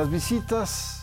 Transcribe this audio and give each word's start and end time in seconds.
Las 0.00 0.10
visitas 0.10 1.02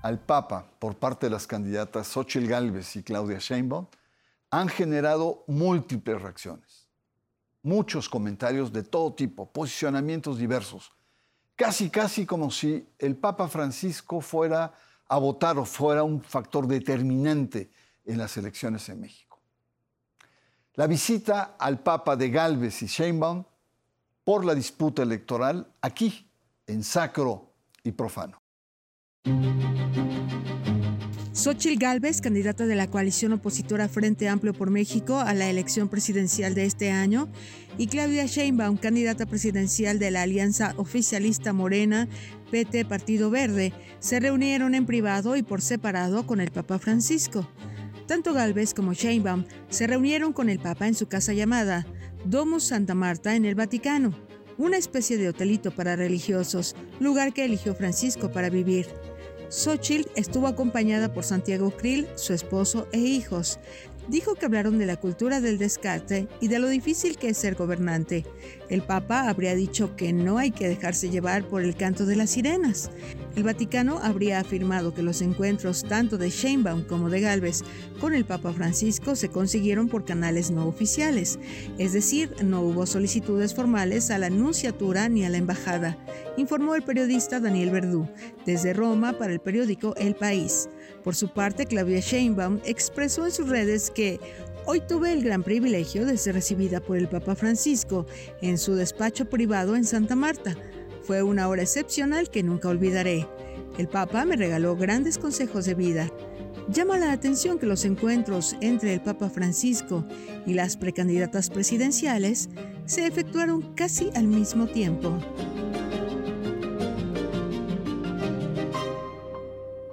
al 0.00 0.18
Papa 0.18 0.64
por 0.78 0.96
parte 0.96 1.26
de 1.26 1.30
las 1.30 1.46
candidatas 1.46 2.06
Xochitl 2.06 2.48
Gálvez 2.48 2.96
y 2.96 3.02
Claudia 3.02 3.36
Sheinbaum 3.38 3.84
han 4.50 4.68
generado 4.70 5.44
múltiples 5.48 6.22
reacciones, 6.22 6.88
muchos 7.62 8.08
comentarios 8.08 8.72
de 8.72 8.84
todo 8.84 9.12
tipo, 9.12 9.52
posicionamientos 9.52 10.38
diversos, 10.38 10.92
casi 11.56 11.90
casi 11.90 12.24
como 12.24 12.50
si 12.50 12.88
el 12.98 13.16
Papa 13.16 13.48
Francisco 13.48 14.22
fuera 14.22 14.72
a 15.08 15.18
votar 15.18 15.58
o 15.58 15.66
fuera 15.66 16.02
un 16.02 16.22
factor 16.22 16.66
determinante 16.66 17.70
en 18.06 18.16
las 18.16 18.34
elecciones 18.38 18.88
en 18.88 18.98
México. 19.02 19.42
La 20.76 20.86
visita 20.86 21.56
al 21.58 21.80
Papa 21.80 22.16
de 22.16 22.30
Galvez 22.30 22.80
y 22.80 22.86
Sheinbaum 22.86 23.44
por 24.24 24.46
la 24.46 24.54
disputa 24.54 25.02
electoral 25.02 25.70
aquí, 25.82 26.30
en 26.66 26.82
sacro 26.82 27.51
y 27.84 27.92
profano. 27.92 28.38
Xochitl 31.34 31.78
Gálvez, 31.78 32.20
candidata 32.20 32.66
de 32.66 32.76
la 32.76 32.88
coalición 32.88 33.32
opositora 33.32 33.88
Frente 33.88 34.28
Amplio 34.28 34.52
por 34.52 34.70
México 34.70 35.18
a 35.18 35.32
la 35.32 35.48
elección 35.48 35.88
presidencial 35.88 36.54
de 36.54 36.66
este 36.66 36.90
año, 36.90 37.28
y 37.78 37.86
Claudia 37.86 38.26
Sheinbaum, 38.26 38.76
candidata 38.76 39.24
presidencial 39.24 39.98
de 39.98 40.10
la 40.10 40.22
alianza 40.22 40.74
oficialista 40.76 41.52
Morena, 41.52 42.06
PT 42.50 42.84
Partido 42.84 43.30
Verde, 43.30 43.72
se 43.98 44.20
reunieron 44.20 44.74
en 44.74 44.84
privado 44.84 45.34
y 45.36 45.42
por 45.42 45.62
separado 45.62 46.26
con 46.26 46.40
el 46.40 46.50
Papa 46.50 46.78
Francisco. 46.78 47.48
Tanto 48.06 48.34
Gálvez 48.34 48.74
como 48.74 48.92
Sheinbaum 48.92 49.44
se 49.70 49.86
reunieron 49.86 50.34
con 50.34 50.50
el 50.50 50.58
Papa 50.58 50.86
en 50.86 50.94
su 50.94 51.06
casa 51.08 51.32
llamada 51.32 51.86
Domus 52.26 52.64
Santa 52.64 52.94
Marta 52.94 53.34
en 53.34 53.46
el 53.46 53.54
Vaticano, 53.54 54.14
una 54.58 54.76
especie 54.76 55.16
de 55.16 55.28
hotelito 55.28 55.70
para 55.70 55.96
religiosos, 55.96 56.74
lugar 57.00 57.32
que 57.32 57.44
eligió 57.44 57.74
Francisco 57.74 58.30
para 58.30 58.50
vivir. 58.50 58.86
Xochitl 59.52 60.08
estuvo 60.14 60.46
acompañada 60.46 61.12
por 61.12 61.24
Santiago 61.24 61.70
Krill, 61.76 62.06
su 62.14 62.32
esposo 62.32 62.88
e 62.90 62.98
hijos. 62.98 63.58
Dijo 64.08 64.34
que 64.34 64.46
hablaron 64.46 64.78
de 64.78 64.86
la 64.86 64.96
cultura 64.96 65.40
del 65.40 65.58
descarte 65.58 66.28
y 66.40 66.48
de 66.48 66.58
lo 66.58 66.68
difícil 66.68 67.16
que 67.16 67.28
es 67.28 67.38
ser 67.38 67.54
gobernante. 67.54 68.26
El 68.68 68.82
Papa 68.82 69.28
habría 69.28 69.54
dicho 69.54 69.96
que 69.96 70.12
no 70.12 70.38
hay 70.38 70.50
que 70.50 70.68
dejarse 70.68 71.08
llevar 71.08 71.46
por 71.46 71.62
el 71.62 71.76
canto 71.76 72.04
de 72.04 72.16
las 72.16 72.30
sirenas. 72.30 72.90
El 73.36 73.44
Vaticano 73.44 73.98
habría 74.02 74.40
afirmado 74.40 74.92
que 74.92 75.02
los 75.02 75.22
encuentros 75.22 75.84
tanto 75.84 76.18
de 76.18 76.30
Sheinbaum 76.30 76.84
como 76.84 77.08
de 77.08 77.20
Galvez 77.20 77.62
con 78.00 78.12
el 78.12 78.24
Papa 78.24 78.52
Francisco 78.52 79.14
se 79.14 79.28
consiguieron 79.28 79.88
por 79.88 80.04
canales 80.04 80.50
no 80.50 80.66
oficiales, 80.66 81.38
es 81.78 81.92
decir, 81.92 82.34
no 82.44 82.60
hubo 82.62 82.84
solicitudes 82.86 83.54
formales 83.54 84.10
a 84.10 84.18
la 84.18 84.30
Nunciatura 84.30 85.08
ni 85.08 85.24
a 85.24 85.30
la 85.30 85.38
Embajada, 85.38 85.96
informó 86.36 86.74
el 86.74 86.82
periodista 86.82 87.40
Daniel 87.40 87.70
Verdú, 87.70 88.08
desde 88.44 88.72
Roma 88.72 89.16
para 89.18 89.32
el 89.32 89.40
periódico 89.40 89.94
El 89.96 90.14
País. 90.14 90.68
Por 91.04 91.14
su 91.14 91.32
parte, 91.32 91.66
Claudia 91.66 92.00
Sheinbaum 92.00 92.60
expresó 92.64 93.24
en 93.26 93.32
sus 93.32 93.48
redes 93.48 93.90
que 93.94 94.20
Hoy 94.64 94.80
tuve 94.80 95.12
el 95.12 95.24
gran 95.24 95.42
privilegio 95.42 96.06
de 96.06 96.16
ser 96.16 96.34
recibida 96.34 96.80
por 96.80 96.96
el 96.96 97.08
Papa 97.08 97.34
Francisco 97.34 98.06
en 98.40 98.58
su 98.58 98.76
despacho 98.76 99.24
privado 99.24 99.74
en 99.74 99.84
Santa 99.84 100.14
Marta. 100.14 100.56
Fue 101.02 101.24
una 101.24 101.48
hora 101.48 101.62
excepcional 101.62 102.30
que 102.30 102.44
nunca 102.44 102.68
olvidaré. 102.68 103.26
El 103.76 103.88
Papa 103.88 104.24
me 104.24 104.36
regaló 104.36 104.76
grandes 104.76 105.18
consejos 105.18 105.64
de 105.64 105.74
vida. 105.74 106.10
Llama 106.68 106.96
la 106.98 107.10
atención 107.10 107.58
que 107.58 107.66
los 107.66 107.84
encuentros 107.84 108.54
entre 108.60 108.94
el 108.94 109.02
Papa 109.02 109.28
Francisco 109.30 110.06
y 110.46 110.54
las 110.54 110.76
precandidatas 110.76 111.50
presidenciales 111.50 112.48
se 112.86 113.04
efectuaron 113.04 113.74
casi 113.74 114.10
al 114.14 114.28
mismo 114.28 114.68
tiempo. 114.68 115.18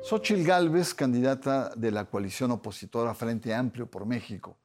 Xochitl 0.10 0.44
Gálvez, 0.44 0.96
candidata 0.96 1.72
de 1.76 1.92
la 1.92 2.06
coalición 2.06 2.50
opositora 2.50 3.14
Frente 3.14 3.54
Amplio 3.54 3.86
por 3.86 4.08
México 4.08 4.58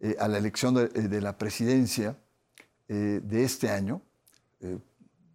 eh, 0.00 0.16
a 0.18 0.26
la 0.26 0.38
elección 0.38 0.74
de, 0.74 0.86
eh, 0.92 1.20
la 1.20 1.38
presidencia 1.38 2.18
eh, 2.88 3.20
de 3.22 3.44
este 3.44 3.70
año, 3.70 4.02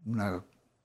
una 0.05 0.43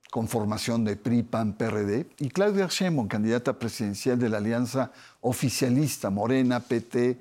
conformación 0.09 0.85
de 0.85 0.95
PRI, 0.95 1.23
PAN, 1.23 1.57
PRD, 1.57 2.07
y 2.19 2.29
Claudia 2.29 2.67
Sheinbaum, 2.69 3.09
candidata 3.09 3.59
presidencial 3.59 4.17
de 4.17 4.29
la 4.29 4.37
alianza 4.37 4.93
oficialista 5.19 6.09
Morena, 6.09 6.61
PT 6.61 7.19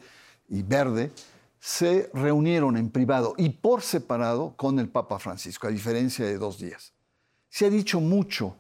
y 0.51 0.63
Verde, 0.63 1.11
se 1.59 2.09
reunieron 2.15 2.77
en 2.77 2.89
privado 2.89 3.35
y 3.37 3.49
por 3.49 3.83
separado 3.83 4.55
con 4.57 4.79
el 4.79 4.89
Papa 4.89 5.19
Francisco, 5.19 5.67
a 5.67 5.71
diferencia 5.71 6.25
de 6.25 6.39
dos 6.39 6.61
días. 6.61 6.93
Se 7.49 7.67
ha 7.67 7.71
dicho 7.71 8.01
mucho 8.01 8.55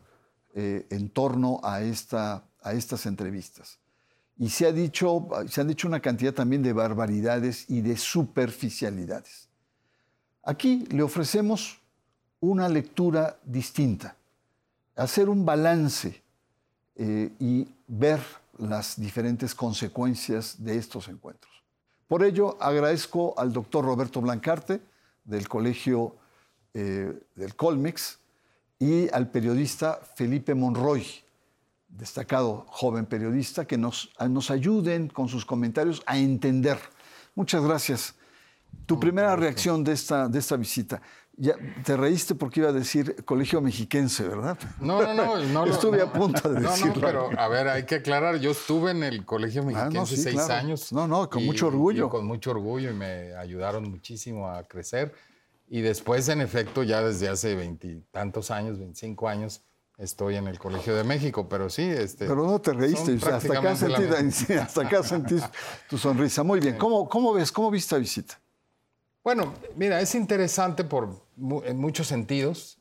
eh, 0.55 0.87
en 0.91 1.11
torno 1.11 1.61
a, 1.63 1.83
esta, 1.83 2.45
a 2.63 2.73
estas 2.73 3.07
entrevistas. 3.07 3.79
Y 4.39 4.49
se, 4.49 4.67
ha 4.67 4.73
dicho, 4.73 5.29
se 5.49 5.61
han 5.61 5.69
dicho 5.69 5.87
una 5.87 6.01
cantidad 6.01 6.33
también 6.33 6.63
de 6.63 6.73
barbaridades 6.73 7.69
y 7.69 7.83
de 7.83 7.97
superficialidades. 7.97 9.49
Aquí 10.43 10.87
le 10.91 11.03
ofrecemos 11.03 11.81
una 12.41 12.69
lectura 12.69 13.39
distinta, 13.45 14.17
hacer 14.97 15.29
un 15.29 15.45
balance 15.45 16.23
eh, 16.97 17.31
y 17.39 17.69
ver 17.87 18.21
las 18.59 18.99
diferentes 18.99 19.55
consecuencias 19.55 20.63
de 20.63 20.77
estos 20.77 21.09
encuentros. 21.09 21.53
Por 22.09 22.25
ello, 22.25 22.57
agradezco 22.61 23.39
al 23.39 23.53
doctor 23.53 23.85
Roberto 23.85 24.21
Blancarte 24.21 24.81
del 25.25 25.49
Colegio 25.49 26.17
eh, 26.73 27.13
del 27.35 27.55
Colmex, 27.57 28.20
y 28.81 29.09
al 29.13 29.31
periodista 29.31 30.01
Felipe 30.17 30.55
Monroy, 30.55 31.07
destacado 31.87 32.65
joven 32.69 33.05
periodista, 33.05 33.67
que 33.67 33.77
nos, 33.77 34.11
nos 34.29 34.51
ayuden 34.51 35.09
con 35.09 35.29
sus 35.29 35.45
comentarios 35.45 36.03
a 36.07 36.19
entender. 36.19 36.79
Muchas 37.35 37.63
gracias. 37.63 38.15
Tu 38.87 38.99
primera 38.99 39.37
reacción 39.37 39.85
de 39.85 39.93
esta, 39.93 40.29
de 40.29 40.39
esta 40.39 40.57
visita. 40.57 41.03
Ya 41.37 41.55
te 41.85 41.97
reíste 41.97 42.35
porque 42.35 42.61
iba 42.61 42.71
a 42.71 42.73
decir 42.73 43.23
colegio 43.25 43.61
mexiquense, 43.61 44.27
¿verdad? 44.27 44.59
No, 44.81 45.03
no, 45.15 45.39
no. 45.39 45.67
Estuve 45.67 46.01
a 46.03 46.13
punto 46.13 46.49
de 46.49 46.61
decirlo. 46.61 46.95
No, 46.95 47.01
pero 47.01 47.31
a 47.39 47.49
ver, 47.49 47.69
hay 47.69 47.85
que 47.85 47.97
aclarar. 47.97 48.37
Yo 48.41 48.51
estuve 48.51 48.93
en 48.93 49.03
el 49.03 49.25
colegio 49.25 49.63
ah, 49.63 49.65
mexiquense 49.67 50.17
seis 50.17 50.39
años. 50.49 50.93
No, 50.93 51.07
no, 51.07 51.29
con 51.29 51.45
mucho 51.45 51.69
orgullo. 51.69 52.09
con 52.09 52.27
mucho 52.27 52.51
orgullo 52.51 52.91
y 52.91 52.95
me 52.95 53.35
ayudaron 53.35 53.91
muchísimo 53.91 54.49
a 54.49 54.65
crecer. 54.65 55.15
Y 55.73 55.83
después, 55.83 56.29
en 56.29 56.41
efecto, 56.41 56.83
ya 56.83 57.01
desde 57.01 57.29
hace 57.29 57.55
veintitantos 57.55 58.51
años, 58.51 58.81
25 58.81 59.29
años, 59.29 59.63
estoy 59.99 60.35
en 60.35 60.49
el 60.49 60.59
Colegio 60.59 60.97
de 60.97 61.05
México, 61.05 61.49
pero 61.49 61.71
sí. 61.71 61.83
Este, 61.83 62.27
pero 62.27 62.45
no 62.45 62.61
te 62.61 62.73
reíste, 62.73 63.13
hasta 63.33 63.57
acá, 63.57 63.77
sentí, 63.77 64.53
hasta 64.55 64.83
acá 64.83 65.03
sentís 65.05 65.45
tu 65.89 65.97
sonrisa. 65.97 66.43
Muy 66.43 66.59
bien, 66.59 66.77
¿Cómo, 66.77 67.09
¿cómo 67.09 67.33
ves, 67.33 67.53
cómo 67.53 67.71
viste 67.71 67.95
la 67.95 68.01
visita? 68.01 68.41
Bueno, 69.23 69.55
mira, 69.77 70.01
es 70.01 70.13
interesante 70.17 70.83
por, 70.83 71.23
en 71.65 71.79
muchos 71.79 72.09
sentidos 72.09 72.81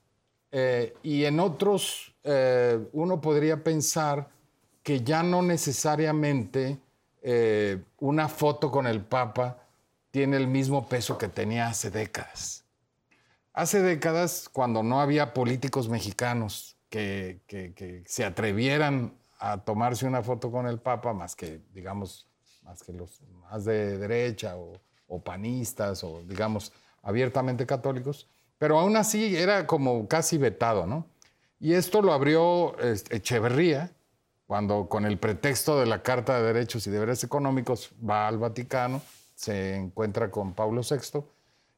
eh, 0.52 0.96
y 1.04 1.26
en 1.26 1.40
otros 1.40 2.16
eh, 2.24 2.80
uno 2.94 3.22
podría 3.22 3.64
pensar 3.64 4.32
que 4.82 5.02
ya 5.04 5.22
no 5.22 5.44
necesariamente 5.44 6.80
eh, 7.22 7.84
una 8.00 8.28
foto 8.28 8.72
con 8.72 8.88
el 8.88 9.02
Papa 9.04 9.62
tiene 10.10 10.38
el 10.38 10.48
mismo 10.48 10.90
peso 10.90 11.20
que 11.20 11.28
tenía 11.28 11.68
hace 11.68 11.92
décadas. 11.92 12.66
Hace 13.60 13.82
décadas, 13.82 14.48
cuando 14.48 14.84
no 14.84 15.02
había 15.02 15.34
políticos 15.34 15.90
mexicanos 15.90 16.78
que, 16.90 17.42
se 18.06 18.24
atrevieran 18.24 19.14
a 19.38 19.58
tomarse 19.58 20.06
una 20.06 20.24
foto 20.24 20.50
con 20.50 20.66
el 20.66 20.80
Papa, 20.80 21.12
más 21.12 21.36
que, 21.36 21.60
digamos, 21.74 22.26
más 22.64 22.82
que 22.82 22.94
los 22.94 23.20
más 23.52 23.66
de 23.66 23.98
derecha 23.98 24.56
o, 24.56 25.20
panistas 25.20 26.06
o, 26.06 26.22
digamos, 26.26 26.72
abiertamente 27.04 27.66
católicos, 27.66 28.28
pero 28.58 28.80
aún 28.80 28.96
así 28.96 29.36
era 29.36 29.68
como 29.68 30.08
casi 30.08 30.38
vetado, 30.38 30.88
¿no? 30.88 31.06
Y 31.60 31.74
esto 31.74 32.02
lo 32.02 32.14
abrió 32.14 32.78
Echeverría, 33.10 33.92
cuando 34.48 34.88
con 34.88 35.04
el 35.04 35.18
pretexto 35.18 35.78
de 35.78 35.86
la 35.86 36.02
Carta 36.02 36.38
de 36.38 36.54
Derechos 36.54 36.88
y 36.88 36.92
Deberes 36.92 37.26
Económicos 37.26 37.92
va 38.10 38.26
al 38.30 38.38
Vaticano, 38.38 39.02
se 39.36 39.76
encuentra 39.76 40.32
con 40.32 40.54
Pablo 40.54 40.82
VI 40.90 41.26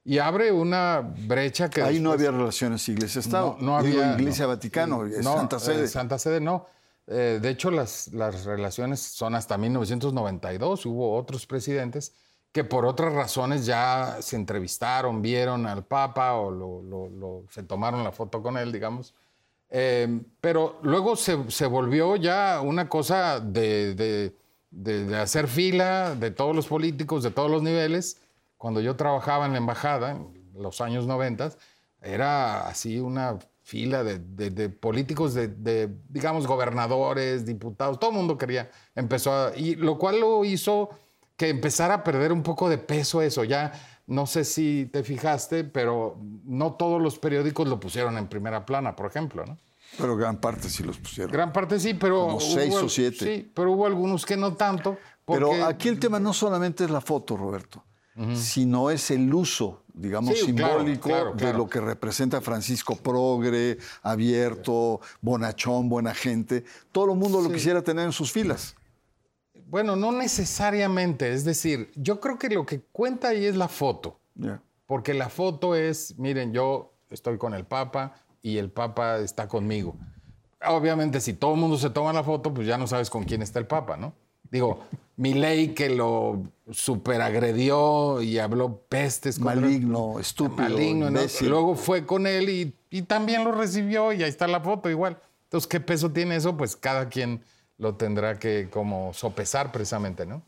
y 0.03 0.17
abre 0.17 0.51
una 0.51 1.01
brecha 1.01 1.69
que... 1.69 1.81
Ahí 1.81 1.99
no 1.99 2.11
había 2.11 2.31
relaciones 2.31 2.87
iglesia-estado. 2.89 3.57
No, 3.59 3.77
había... 3.77 4.13
Iglesia-Vaticano, 4.13 5.03
Santa 5.21 5.59
Sede. 5.59 5.87
Santa 5.87 6.17
Sede 6.17 6.39
no. 6.39 6.65
Eh, 7.07 7.39
de 7.41 7.49
hecho, 7.49 7.71
las, 7.71 8.07
las 8.13 8.45
relaciones 8.45 8.99
son 8.99 9.35
hasta 9.35 9.57
1992. 9.57 10.85
Hubo 10.85 11.15
otros 11.15 11.45
presidentes 11.45 12.13
que 12.51 12.63
por 12.63 12.85
otras 12.85 13.13
razones 13.13 13.65
ya 13.65 14.17
se 14.21 14.35
entrevistaron, 14.35 15.21
vieron 15.21 15.65
al 15.67 15.85
Papa 15.85 16.33
o 16.33 16.51
lo, 16.51 17.45
se 17.49 17.63
tomaron 17.63 18.03
la 18.03 18.11
foto 18.11 18.41
con 18.41 18.57
él, 18.57 18.71
digamos. 18.71 19.13
Eh, 19.69 20.21
pero 20.41 20.79
luego 20.83 21.15
se, 21.15 21.49
se, 21.49 21.65
volvió 21.65 22.17
ya 22.17 22.59
una 22.61 22.89
cosa 22.89 23.39
de, 23.39 23.95
de, 23.95 24.35
de, 24.69 25.17
hacer 25.17 25.47
fila 25.47 26.13
de 26.13 26.31
todos 26.31 26.53
los 26.53 26.67
políticos, 26.67 27.23
de 27.23 27.31
todos 27.31 27.49
los 27.49 27.63
niveles, 27.63 28.17
cuando 28.61 28.79
yo 28.79 28.95
trabajaba 28.95 29.47
en 29.47 29.53
la 29.53 29.57
embajada, 29.57 30.11
en 30.11 30.51
los 30.53 30.81
años 30.81 31.07
90, 31.07 31.51
era 31.99 32.67
así 32.67 32.99
una 32.99 33.39
fila 33.63 34.03
de, 34.03 34.69
políticos, 34.69 35.33
de, 35.33 35.89
digamos, 36.07 36.45
gobernadores, 36.45 37.43
diputados, 37.43 37.99
todo 37.99 38.11
el 38.11 38.17
mundo 38.17 38.37
quería, 38.37 38.69
empezó 38.93 39.33
a, 39.33 39.57
y 39.57 39.73
lo 39.73 39.97
cual 39.97 40.19
lo 40.19 40.45
hizo 40.45 40.91
que 41.35 41.49
empezara 41.49 41.95
a 41.95 42.03
perder 42.03 42.31
un 42.31 42.43
poco 42.43 42.69
de 42.69 42.77
peso 42.77 43.23
eso. 43.23 43.43
Ya 43.43 43.71
no 44.05 44.27
sé 44.27 44.45
si 44.45 44.87
te 44.93 45.03
fijaste, 45.03 45.63
pero 45.63 46.19
no 46.45 46.73
todos 46.73 47.01
los 47.01 47.17
periódicos 47.17 47.67
lo 47.67 47.79
pusieron 47.79 48.15
en 48.19 48.27
primera 48.27 48.63
plana, 48.63 48.95
por 48.95 49.07
ejemplo, 49.07 49.43
¿no? 49.43 49.57
Pero 49.97 50.15
gran 50.15 50.37
parte 50.37 50.69
sí 50.69 50.83
los 50.83 50.99
pusieron. 50.99 51.31
Gran 51.31 51.51
parte 51.51 51.79
sí, 51.79 51.95
pero. 51.95 52.27
Como 52.27 52.39
seis 52.39 52.75
o 52.75 52.87
siete. 52.87 53.25
Sí, 53.25 53.51
pero 53.55 53.71
hubo 53.71 53.87
algunos 53.87 54.23
que 54.23 54.37
no 54.37 54.53
tanto. 54.53 54.99
Pero 55.25 55.65
aquí 55.65 55.87
el 55.89 55.99
tema 55.99 56.19
no 56.19 56.31
solamente 56.31 56.83
es 56.83 56.91
la 56.91 57.01
foto, 57.01 57.35
Roberto, 57.35 57.83
sino 58.35 58.89
es 58.89 59.11
el 59.11 59.33
uso, 59.33 59.83
digamos, 59.93 60.37
simbólico 60.37 61.33
de 61.33 61.53
lo 61.53 61.67
que 61.67 61.79
representa 61.79 62.41
Francisco 62.41 62.95
Progre, 62.95 63.77
abierto, 64.01 64.99
bonachón, 65.21 65.89
buena 65.89 66.13
gente. 66.13 66.63
Todo 66.91 67.13
el 67.13 67.17
mundo 67.17 67.41
lo 67.41 67.51
quisiera 67.51 67.81
tener 67.81 68.05
en 68.05 68.11
sus 68.11 68.31
filas. 68.31 68.75
Bueno, 69.67 69.95
no 69.95 70.11
necesariamente. 70.11 71.31
Es 71.33 71.45
decir, 71.45 71.91
yo 71.95 72.19
creo 72.19 72.37
que 72.37 72.49
lo 72.49 72.65
que 72.65 72.81
cuenta 72.81 73.29
ahí 73.29 73.45
es 73.45 73.55
la 73.55 73.69
foto. 73.69 74.19
Porque 74.85 75.13
la 75.13 75.29
foto 75.29 75.75
es, 75.75 76.17
miren, 76.17 76.51
yo 76.51 76.93
estoy 77.09 77.37
con 77.37 77.53
el 77.53 77.65
Papa 77.65 78.15
y 78.41 78.57
el 78.57 78.69
Papa 78.69 79.19
está 79.19 79.47
conmigo. 79.47 79.95
Obviamente, 80.65 81.21
si 81.21 81.33
todo 81.33 81.53
el 81.53 81.59
mundo 81.59 81.77
se 81.77 81.89
toma 81.89 82.11
la 82.11 82.23
foto, 82.23 82.53
pues 82.53 82.67
ya 82.67 82.77
no 82.77 82.87
sabes 82.87 83.09
con 83.09 83.23
quién 83.23 83.41
está 83.41 83.59
el 83.59 83.67
Papa, 83.67 83.95
¿no? 83.95 84.13
Digo, 84.51 84.83
mi 85.15 85.33
ley 85.33 85.69
que 85.69 85.89
lo 85.89 86.43
superagredió 86.69 88.21
y 88.21 88.37
habló 88.37 88.81
pestes. 88.89 89.39
Maligno, 89.39 90.19
estúpido, 90.19 90.69
maligno, 90.69 91.09
Luego 91.41 91.75
fue 91.75 92.05
con 92.05 92.27
él 92.27 92.49
y, 92.49 92.75
y, 92.89 93.03
también 93.03 93.43
lo 93.43 93.51
recibió 93.51 94.13
y 94.13 94.23
ahí 94.23 94.29
está 94.29 94.47
la 94.47 94.59
foto 94.59 94.89
igual. 94.89 95.17
Entonces, 95.43 95.67
¿qué 95.67 95.79
peso 95.79 96.11
tiene 96.11 96.35
eso? 96.35 96.55
Pues 96.55 96.75
cada 96.75 97.09
quien 97.09 97.41
lo 97.77 97.95
tendrá 97.95 98.37
que 98.37 98.69
como 98.71 99.13
sopesar 99.13 99.71
precisamente, 99.71 100.25
¿no? 100.25 100.43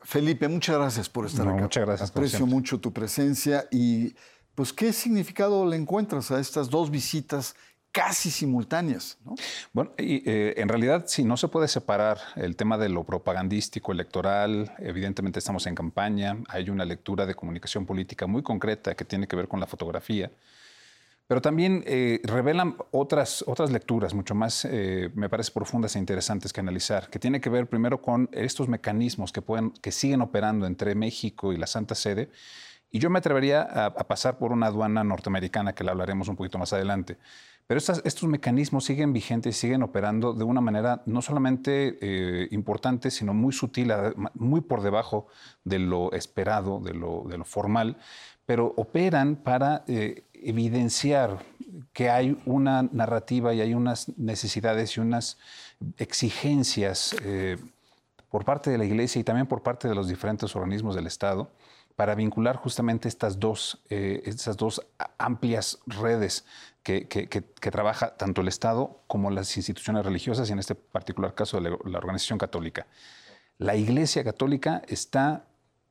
Felipe, 0.00 0.48
muchas 0.48 0.76
gracias 0.76 1.08
por 1.08 1.26
estar 1.26 1.46
acá. 1.46 1.60
Muchas 1.60 1.86
gracias. 1.86 2.10
Aprecio 2.10 2.46
mucho 2.46 2.80
tu 2.80 2.92
presencia 2.92 3.68
y 3.70 4.14
pues 4.54 4.72
qué 4.72 4.92
significado 4.92 5.66
le 5.66 5.76
encuentras 5.76 6.30
a 6.30 6.40
estas 6.40 6.70
dos 6.70 6.90
visitas 6.90 7.56
casi 7.92 8.30
simultáneas. 8.30 9.18
¿no? 9.24 9.34
Bueno, 9.72 9.92
y, 9.98 10.28
eh, 10.28 10.54
en 10.56 10.68
realidad 10.68 11.04
sí, 11.06 11.24
no 11.24 11.36
se 11.36 11.48
puede 11.48 11.68
separar 11.68 12.18
el 12.36 12.56
tema 12.56 12.78
de 12.78 12.88
lo 12.88 13.04
propagandístico, 13.04 13.92
electoral, 13.92 14.74
evidentemente 14.78 15.38
estamos 15.38 15.66
en 15.66 15.74
campaña, 15.74 16.36
hay 16.48 16.70
una 16.70 16.84
lectura 16.84 17.26
de 17.26 17.34
comunicación 17.34 17.86
política 17.86 18.26
muy 18.26 18.42
concreta 18.42 18.94
que 18.94 19.04
tiene 19.04 19.26
que 19.26 19.36
ver 19.36 19.48
con 19.48 19.60
la 19.60 19.66
fotografía, 19.66 20.30
pero 21.28 21.42
también 21.42 21.84
eh, 21.86 22.20
revelan 22.24 22.76
otras, 22.90 23.44
otras 23.46 23.70
lecturas 23.70 24.14
mucho 24.14 24.34
más, 24.34 24.64
eh, 24.64 25.10
me 25.14 25.28
parece, 25.28 25.52
profundas 25.52 25.94
e 25.94 25.98
interesantes 25.98 26.54
que 26.54 26.60
analizar, 26.60 27.10
que 27.10 27.18
tiene 27.18 27.38
que 27.38 27.50
ver 27.50 27.68
primero 27.68 28.00
con 28.00 28.30
estos 28.32 28.66
mecanismos 28.66 29.30
que, 29.30 29.42
pueden, 29.42 29.72
que 29.72 29.92
siguen 29.92 30.22
operando 30.22 30.66
entre 30.66 30.94
México 30.94 31.52
y 31.52 31.58
la 31.58 31.66
Santa 31.66 31.94
Sede. 31.94 32.30
Y 32.90 32.98
yo 32.98 33.10
me 33.10 33.18
atrevería 33.18 33.60
a, 33.60 33.90
pasar 33.90 34.38
por 34.38 34.52
una 34.52 34.68
aduana 34.68 35.04
norteamericana, 35.04 35.74
que 35.74 35.84
la 35.84 35.90
hablaremos 35.90 36.28
un 36.28 36.36
poquito 36.36 36.56
más 36.56 36.72
adelante. 36.72 37.18
Pero 37.68 37.78
estos 37.78 38.24
mecanismos 38.24 38.86
siguen 38.86 39.12
vigentes, 39.12 39.56
siguen 39.56 39.82
operando 39.82 40.32
de 40.32 40.42
una 40.42 40.62
manera 40.62 41.02
no 41.04 41.20
solamente 41.20 41.98
eh, 42.00 42.48
importante, 42.50 43.10
sino 43.10 43.34
muy 43.34 43.52
sutil, 43.52 43.92
muy 44.32 44.62
por 44.62 44.80
debajo 44.80 45.26
de 45.64 45.78
lo 45.78 46.10
esperado, 46.12 46.80
de 46.80 46.94
lo, 46.94 47.44
formal, 47.44 47.98
pero 48.46 48.72
operan 48.78 49.36
para 49.36 49.84
evidenciar 49.86 51.44
que 51.92 52.08
hay 52.08 52.40
una 52.46 52.84
narrativa 52.90 53.52
y 53.52 53.60
hay 53.60 53.74
unas 53.74 54.16
necesidades 54.16 54.96
y 54.96 55.00
unas 55.00 55.36
exigencias 55.98 57.14
eh, 57.22 57.58
por 58.30 58.46
parte 58.46 58.70
de 58.70 58.78
la 58.78 58.86
Iglesia 58.86 59.20
y 59.20 59.24
también 59.24 59.46
por 59.46 59.62
parte 59.62 59.88
de 59.88 59.94
los 59.94 60.08
diferentes 60.08 60.56
organismos 60.56 60.94
del 60.94 61.06
Estado 61.06 61.50
para 61.96 62.14
vincular 62.14 62.56
justamente 62.56 63.08
estas 63.08 63.40
dos, 63.40 63.82
eh, 63.90 64.22
estas 64.24 64.56
dos 64.56 64.80
amplias 65.18 65.80
redes 65.86 66.44
que, 66.88 67.70
trabaja 67.70 68.16
tanto 68.16 68.40
el 68.40 68.48
Estado 68.48 69.02
como 69.06 69.30
las 69.30 69.56
instituciones 69.56 70.04
religiosas 70.04 70.48
y 70.48 70.52
en 70.52 70.58
este 70.58 70.74
particular 70.74 71.34
caso 71.34 71.60
la, 71.60 71.76
la 71.84 71.98
Organización 71.98 72.38
Católica. 72.38 72.86
La 73.58 73.76
Iglesia 73.76 74.24
Católica 74.24 74.82
está 74.88 75.44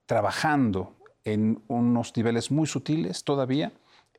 trabajando 0.06 0.96
en 1.24 1.62
unos 1.68 2.16
niveles 2.16 2.50
muy 2.50 2.66
sutiles 2.66 3.24
todavía, 3.24 3.74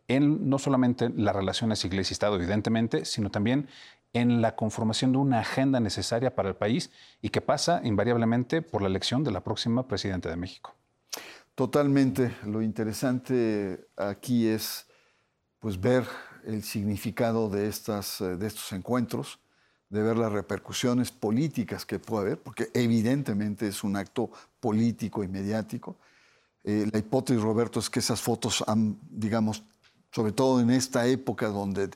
en 0.07 0.49
no 0.49 0.59
solamente 0.59 1.11
las 1.11 1.35
relaciones 1.35 1.85
iglesia-estado, 1.85 2.37
evidentemente, 2.37 3.05
sino 3.05 3.31
también 3.31 3.69
en 4.13 4.41
la 4.41 4.57
conformación 4.57 5.13
de 5.13 5.19
una 5.19 5.41
agenda 5.41 5.81
necesaria 5.81 6.35
para 6.35 6.49
el 6.49 6.57
país 6.57 6.91
y 7.21 7.29
que 7.31 7.41
pasa 7.41 7.81
invariablemente 7.85 8.63
por 8.63 8.83
la 8.83 8.89
elección 8.89 9.25
de 9.25 9.33
la 9.33 9.43
próxima 9.43 9.87
presidenta 9.87 10.31
de 10.31 10.37
México. 10.37 10.75
Totalmente. 11.55 12.37
Lo 12.45 12.63
interesante 12.63 13.89
aquí 13.97 14.47
es 14.47 14.87
pues, 15.59 15.81
ver 15.81 16.05
el 16.49 16.62
significado 16.62 17.50
de, 17.50 17.69
estas, 17.69 18.19
de 18.21 18.47
estos 18.47 18.73
encuentros, 18.73 19.39
de 19.91 20.03
ver 20.03 20.17
las 20.17 20.33
repercusiones 20.33 21.11
políticas 21.11 21.85
que 21.85 21.99
puede 21.99 22.27
haber, 22.27 22.41
porque 22.41 22.71
evidentemente 22.75 23.69
es 23.69 23.85
un 23.85 23.97
acto 23.97 24.31
político 24.59 25.23
y 25.23 25.29
mediático. 25.29 25.97
Eh, 26.65 26.89
la 26.91 26.99
hipótesis, 26.99 27.43
Roberto, 27.43 27.81
es 27.81 27.91
que 27.91 28.00
esas 28.00 28.21
fotos 28.21 28.65
han, 28.67 28.99
digamos, 29.11 29.62
sobre 30.11 30.33
todo 30.33 30.61
en 30.61 30.71
esta 30.71 31.06
época 31.06 31.49
donde 31.49 31.91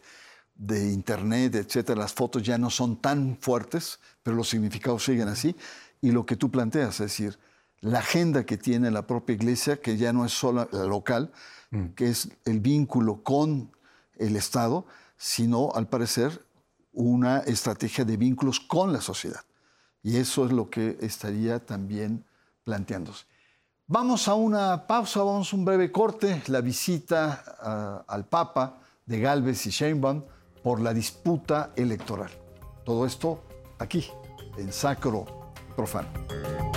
de 0.54 0.92
internet, 0.92 1.54
etcétera, 1.54 2.00
las 2.00 2.12
fotos 2.12 2.42
ya 2.42 2.58
no 2.58 2.68
son 2.68 2.96
tan 2.96 3.38
fuertes, 3.40 3.98
pero 4.22 4.36
los 4.36 4.50
significados 4.50 5.04
siguen 5.04 5.28
así. 5.28 5.56
Y 6.00 6.12
lo 6.12 6.26
que 6.26 6.36
tú 6.36 6.50
planteas, 6.50 7.00
es 7.00 7.10
decir, 7.10 7.38
la 7.80 8.00
agenda 8.00 8.44
que 8.44 8.58
tiene 8.58 8.90
la 8.90 9.06
propia 9.06 9.34
iglesia, 9.34 9.80
que 9.80 9.96
ya 9.96 10.12
no 10.12 10.24
es 10.24 10.32
solo 10.32 10.68
la 10.70 10.84
local, 10.84 11.32
mm. 11.70 11.86
que 11.96 12.10
es 12.10 12.28
el 12.44 12.60
vínculo 12.60 13.22
con 13.22 13.72
el 14.26 14.36
Estado, 14.36 14.84
sino, 15.16 15.70
al 15.74 15.88
parecer, 15.88 16.44
una 16.92 17.38
estrategia 17.40 18.04
de 18.04 18.16
vínculos 18.16 18.60
con 18.60 18.92
la 18.92 19.00
sociedad. 19.00 19.40
Y 20.02 20.16
eso 20.16 20.44
es 20.46 20.52
lo 20.52 20.68
que 20.68 20.98
estaría 21.00 21.64
también 21.64 22.24
planteándose. 22.64 23.24
Vamos 23.86 24.26
a 24.28 24.34
una 24.34 24.86
pausa, 24.86 25.20
vamos 25.22 25.52
a 25.52 25.56
un 25.56 25.64
breve 25.64 25.92
corte. 25.92 26.42
La 26.46 26.60
visita 26.60 27.44
ah, 27.60 28.04
al 28.06 28.26
Papa 28.26 28.78
de 29.06 29.20
Galvez 29.20 29.66
y 29.66 29.70
Sheinbaum 29.70 30.22
por 30.62 30.80
la 30.80 30.94
disputa 30.94 31.72
electoral. 31.76 32.30
Todo 32.84 33.06
esto 33.06 33.42
aquí, 33.78 34.08
en 34.56 34.72
Sacro 34.72 35.52
Profano. 35.76 36.71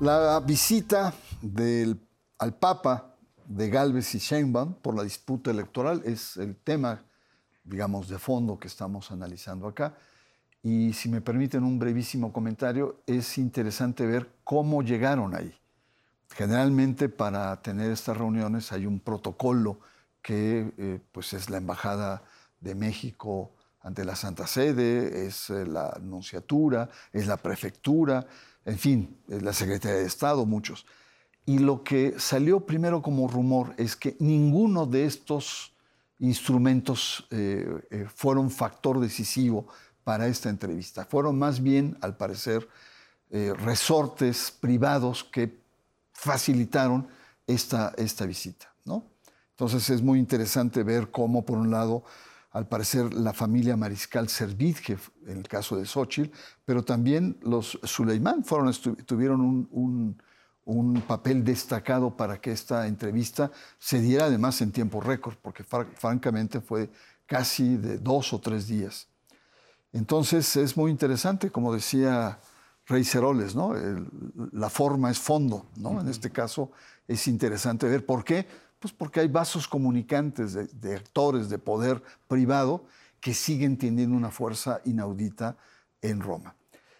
La 0.00 0.40
visita 0.40 1.14
del, 1.40 2.00
al 2.38 2.54
Papa 2.54 3.14
de 3.46 3.70
Galvez 3.70 4.12
y 4.16 4.18
Sheinbaum 4.18 4.74
por 4.74 4.96
la 4.96 5.04
disputa 5.04 5.52
electoral 5.52 6.02
es 6.04 6.36
el 6.36 6.56
tema, 6.56 7.04
digamos, 7.62 8.08
de 8.08 8.18
fondo 8.18 8.58
que 8.58 8.66
estamos 8.66 9.12
analizando 9.12 9.68
acá. 9.68 9.94
Y 10.64 10.92
si 10.94 11.08
me 11.08 11.20
permiten 11.20 11.62
un 11.62 11.78
brevísimo 11.78 12.32
comentario, 12.32 13.02
es 13.06 13.38
interesante 13.38 14.04
ver 14.04 14.28
cómo 14.42 14.82
llegaron 14.82 15.32
ahí. 15.34 15.54
Generalmente 16.30 17.08
para 17.08 17.62
tener 17.62 17.92
estas 17.92 18.16
reuniones 18.16 18.72
hay 18.72 18.86
un 18.86 18.98
protocolo 18.98 19.78
que 20.20 20.72
eh, 20.76 21.00
pues 21.12 21.34
es 21.34 21.50
la 21.50 21.58
Embajada 21.58 22.24
de 22.60 22.74
México 22.74 23.52
ante 23.80 24.04
la 24.04 24.16
Santa 24.16 24.46
Sede, 24.48 25.26
es 25.26 25.50
eh, 25.50 25.66
la 25.66 25.90
Anunciatura, 25.90 26.88
es 27.12 27.26
la 27.26 27.36
Prefectura, 27.36 28.26
en 28.64 28.78
fin, 28.78 29.18
es 29.28 29.42
la 29.42 29.52
Secretaría 29.52 29.98
de 29.98 30.06
Estado, 30.06 30.46
muchos. 30.46 30.86
Y 31.46 31.58
lo 31.58 31.84
que 31.84 32.14
salió 32.18 32.64
primero 32.64 33.02
como 33.02 33.28
rumor 33.28 33.74
es 33.76 33.96
que 33.96 34.16
ninguno 34.18 34.86
de 34.86 35.04
estos 35.04 35.74
instrumentos 36.18 37.26
eh, 37.30 37.82
eh, 37.90 38.06
fueron 38.14 38.50
factor 38.50 39.00
decisivo 39.00 39.66
para 40.04 40.26
esta 40.26 40.48
entrevista. 40.48 41.04
Fueron 41.04 41.38
más 41.38 41.62
bien, 41.62 41.98
al 42.00 42.16
parecer, 42.16 42.68
eh, 43.30 43.52
resortes 43.56 44.50
privados 44.50 45.24
que 45.24 45.60
facilitaron 46.12 47.08
esta, 47.46 47.92
esta 47.96 48.26
visita. 48.26 48.74
Entonces 49.56 49.88
es 49.88 50.02
muy 50.02 50.18
interesante 50.18 50.82
ver 50.82 51.12
cómo, 51.12 51.44
por 51.44 51.58
un 51.58 51.70
lado, 51.70 52.02
al 52.54 52.66
parecer 52.66 53.12
la 53.12 53.34
familia 53.34 53.76
Mariscal 53.76 54.30
Servid, 54.30 54.76
que 54.78 54.96
en 55.26 55.38
el 55.38 55.48
caso 55.48 55.76
de 55.76 55.84
Xochitl, 55.84 56.34
pero 56.64 56.82
también 56.82 57.38
los 57.42 57.78
Suleimán 57.82 58.42
fueron, 58.44 58.72
tuvieron 59.04 59.68
un 59.70 60.16
un 60.64 61.02
papel 61.02 61.44
destacado 61.44 62.16
para 62.16 62.40
que 62.40 62.52
esta 62.52 62.86
entrevista 62.86 63.50
se 63.78 64.00
diera 64.00 64.26
además 64.26 64.60
en 64.62 64.72
tiempo 64.72 65.00
récord, 65.00 65.36
porque 65.42 65.64
francamente 65.64 66.60
fue 66.60 66.90
casi 67.26 67.76
de 67.76 67.98
dos 67.98 68.32
o 68.32 68.40
tres 68.40 68.66
días. 68.66 69.08
Entonces 69.92 70.56
es 70.56 70.76
muy 70.76 70.90
interesante, 70.90 71.50
como 71.50 71.72
decía 71.72 72.40
Rey 72.86 73.04
Ceroles, 73.04 73.54
¿no? 73.54 73.74
la 74.52 74.70
forma 74.70 75.10
es 75.10 75.18
fondo, 75.18 75.66
¿no? 75.76 76.00
En 76.00 76.08
este 76.08 76.30
caso 76.30 76.70
es 77.06 77.28
interesante 77.28 77.86
ver 77.86 78.04
por 78.04 78.24
qué. 78.24 78.46
Pues 78.84 78.92
porque 78.92 79.20
hay 79.20 79.28
vasos 79.28 79.66
comunicantes 79.66 80.52
de, 80.52 80.94
actores 80.94 81.48
de 81.48 81.56
poder 81.56 82.02
privado 82.28 82.84
que 83.18 83.32
siguen 83.32 83.78
teniendo 83.78 84.14
una 84.14 84.30
fuerza 84.30 84.82
inaudita 84.84 85.56
en 86.02 86.20
Roma. 86.20 86.54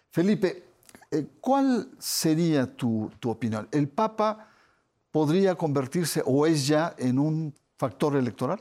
Felipe, 0.09 0.63
eh, 1.11 1.27
¿cuál 1.39 1.91
sería 1.99 2.75
tu, 2.75 3.11
tu 3.19 3.29
opinión? 3.29 3.67
¿El 3.71 3.87
Papa 3.87 4.47
podría 5.11 5.53
convertirse 5.53 6.23
o 6.25 6.47
es 6.47 6.65
ya 6.65 6.95
en 6.97 7.19
un 7.19 7.53
factor 7.77 8.15
electoral? 8.15 8.59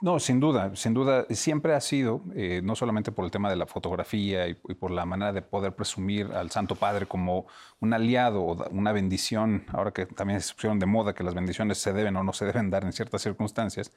No, 0.00 0.18
sin 0.18 0.40
duda, 0.40 0.74
sin 0.74 0.94
duda, 0.94 1.26
siempre 1.30 1.74
ha 1.74 1.80
sido, 1.80 2.22
eh, 2.34 2.60
no 2.62 2.74
solamente 2.74 3.12
por 3.12 3.24
el 3.24 3.30
tema 3.30 3.48
de 3.48 3.56
la 3.56 3.66
fotografía 3.66 4.48
y, 4.48 4.54
por 4.54 4.90
la 4.90 5.06
manera 5.06 5.32
de 5.32 5.42
poder 5.42 5.74
presumir 5.76 6.32
al 6.32 6.50
Santo 6.50 6.74
Padre 6.74 7.06
como 7.06 7.46
un 7.80 7.92
aliado 7.94 8.42
o 8.42 8.68
una 8.70 8.92
bendición, 8.92 9.64
ahora 9.72 9.92
que 9.92 10.06
también 10.06 10.40
se 10.40 10.54
pusieron 10.54 10.78
de 10.80 10.86
moda 10.86 11.14
que 11.14 11.22
las 11.22 11.34
bendiciones 11.34 11.78
se 11.78 11.92
deben 11.92 12.16
o 12.16 12.24
no 12.24 12.32
se 12.32 12.46
deben 12.46 12.68
dar 12.68 12.84
en 12.84 12.92
ciertas 12.92 13.22
circunstancias, 13.22 13.92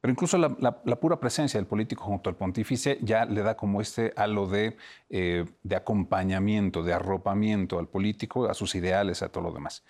pero 0.00 0.12
incluso 0.12 0.38
la, 0.38 1.00
pura 1.00 1.18
presencia 1.18 1.58
del 1.58 1.66
político 1.66 2.04
junto 2.04 2.30
al 2.30 2.36
pontífice 2.36 2.98
ya 3.02 3.24
le 3.24 3.42
da 3.42 3.56
como 3.56 3.80
este 3.80 4.12
halo 4.16 4.46
de, 4.46 4.76
eh, 5.10 5.44
de 5.62 5.76
acompañamiento, 5.76 6.84
de 6.84 6.92
arropamiento 6.92 7.78
al 7.78 7.88
político, 7.88 8.48
a 8.48 8.54
sus 8.54 8.74
ideales, 8.74 9.22
a 9.22 9.28
todo 9.30 9.44
lo 9.44 9.52
demás. 9.52 9.82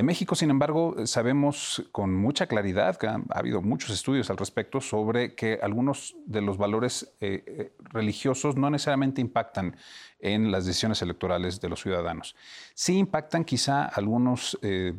En 0.00 0.06
México, 0.06 0.34
sin 0.34 0.48
embargo, 0.48 0.94
sabemos 1.04 1.84
con 1.92 2.16
mucha 2.16 2.46
claridad 2.46 2.96
que 2.96 3.06
ha, 3.06 3.20
habido 3.28 3.60
muchos 3.60 3.90
estudios 3.90 4.30
al 4.30 4.38
respecto 4.38 4.80
sobre 4.80 5.34
que 5.34 5.58
algunos 5.62 6.16
de 6.24 6.40
los 6.40 6.56
valores 6.56 7.12
eh, 7.20 7.44
eh, 7.46 7.72
religiosos 7.80 8.56
no 8.56 8.70
necesariamente 8.70 9.20
impactan 9.20 9.76
en 10.18 10.50
las 10.50 10.64
decisiones 10.64 11.02
electorales 11.02 11.60
de 11.60 11.68
los 11.68 11.82
ciudadanos. 11.82 12.34
Sí 12.72 12.96
impactan 12.96 13.44
quizá 13.44 13.84
algunos 13.84 14.58
eh, 14.62 14.94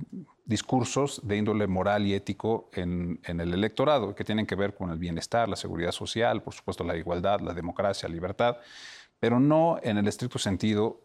discursos 0.45 1.19
de 1.23 1.37
índole 1.37 1.65
moral 1.65 2.05
y 2.05 2.13
ético 2.13 2.69
en, 2.71 3.19
el 3.23 3.55
electorado, 3.55 4.13
que 4.13 4.23
tienen 4.23 4.45
que 4.45 4.53
ver 4.53 4.75
con 4.75 4.91
el 4.91 4.99
bienestar, 4.99 5.49
la 5.49 5.55
seguridad 5.55 5.93
social, 5.93 6.43
por 6.43 6.53
supuesto 6.53 6.83
la 6.83 6.95
igualdad, 6.95 7.39
la 7.39 7.55
democracia, 7.55 8.07
la 8.07 8.13
libertad, 8.13 8.57
pero 9.19 9.39
no 9.39 9.79
en 9.81 9.97
el 9.97 10.07
estricto 10.07 10.37
sentido 10.37 11.01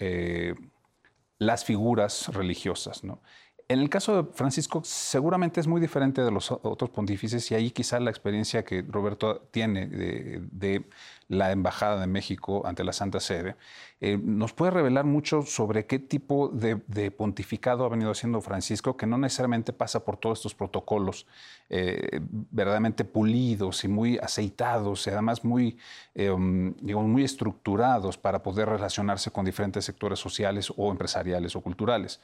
las 1.38 1.64
figuras 1.64 2.28
religiosas. 2.28 3.04
¿no? 3.04 3.20
En 3.68 3.80
el 3.80 3.90
caso 3.90 4.22
de 4.22 4.32
Francisco, 4.32 4.82
seguramente 4.84 5.58
es 5.58 5.66
muy 5.66 5.80
diferente 5.80 6.22
de 6.22 6.30
los 6.30 6.52
otros 6.52 6.88
pontífices 6.90 7.50
y 7.50 7.56
ahí 7.56 7.72
quizá 7.72 7.98
la 7.98 8.10
experiencia 8.10 8.64
que 8.64 8.82
Roberto 8.82 9.48
tiene 9.50 9.88
de, 9.88 10.84
la 11.26 11.50
Embajada 11.50 12.00
de 12.00 12.06
México 12.06 12.64
ante 12.64 12.84
la 12.84 12.92
Santa 12.92 13.18
Sede 13.18 13.56
eh, 13.98 14.18
nos 14.22 14.52
puede 14.52 14.72
revelar 14.72 15.06
mucho 15.06 15.42
sobre 15.42 15.86
qué 15.86 15.98
tipo 15.98 16.48
de, 16.48 16.76
pontificado 17.10 17.84
ha 17.84 17.88
venido 17.88 18.10
haciendo 18.10 18.42
Francisco, 18.42 18.96
que 18.96 19.06
no 19.06 19.16
necesariamente 19.16 19.72
pasa 19.72 20.04
por 20.04 20.18
todos 20.18 20.38
estos 20.38 20.54
protocolos 20.54 21.26
eh, 21.70 22.20
verdaderamente 22.20 23.04
pulidos 23.04 23.82
y 23.84 23.88
muy 23.88 24.18
aceitados 24.18 25.06
y 25.06 25.10
además 25.10 25.44
muy, 25.44 25.78
eh, 26.14 26.30
muy 26.30 27.24
estructurados 27.24 28.18
para 28.18 28.42
poder 28.42 28.68
relacionarse 28.68 29.30
con 29.30 29.46
diferentes 29.46 29.84
sectores 29.84 30.18
sociales 30.18 30.70
o 30.76 30.92
empresariales 30.92 31.56
o 31.56 31.62
culturales. 31.62 32.20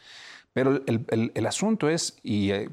Pero 0.52 0.82
el, 0.86 1.46
asunto 1.46 1.88
es, 1.88 2.18
y 2.22 2.50
eh, 2.50 2.68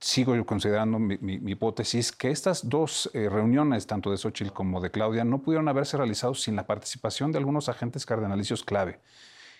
sigo 0.00 0.36
yo 0.36 0.44
considerando 0.44 0.98
mi, 0.98 1.18
hipótesis, 1.50 2.12
que 2.12 2.30
estas 2.30 2.68
dos 2.68 3.10
eh, 3.14 3.28
reuniones, 3.30 3.86
tanto 3.86 4.10
de 4.10 4.18
Xochitl 4.18 4.52
como 4.52 4.80
de 4.82 4.90
Claudia, 4.90 5.24
no 5.24 5.38
pudieron 5.38 5.68
haberse 5.68 5.96
realizado 5.96 6.34
sin 6.34 6.56
la 6.56 6.66
participación 6.66 7.32
de 7.32 7.38
algunos 7.38 7.70
agentes 7.70 8.04
cardenalicios 8.04 8.64
clave. 8.64 9.00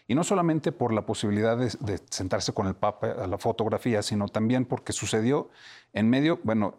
Y 0.06 0.14
no 0.14 0.22
solamente 0.24 0.72
por 0.72 0.92
la 0.92 1.06
posibilidad 1.06 1.56
de, 1.56 2.00
sentarse 2.10 2.52
con 2.52 2.66
el 2.66 2.74
Papa 2.74 3.12
a 3.12 3.26
la 3.26 3.38
fotografía, 3.38 4.02
sino 4.02 4.28
también 4.28 4.66
porque 4.66 4.92
sucedió 4.92 5.48
en 5.94 6.10
medio, 6.10 6.40
bueno, 6.42 6.74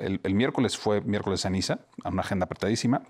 el, 0.00 0.34
miércoles 0.34 0.78
fue 0.78 1.00
miércoles 1.02 1.42
ceniza, 1.42 1.80
a 2.04 2.08
una 2.08 2.22
agenda 2.22 2.44
apretadísima, 2.44 3.02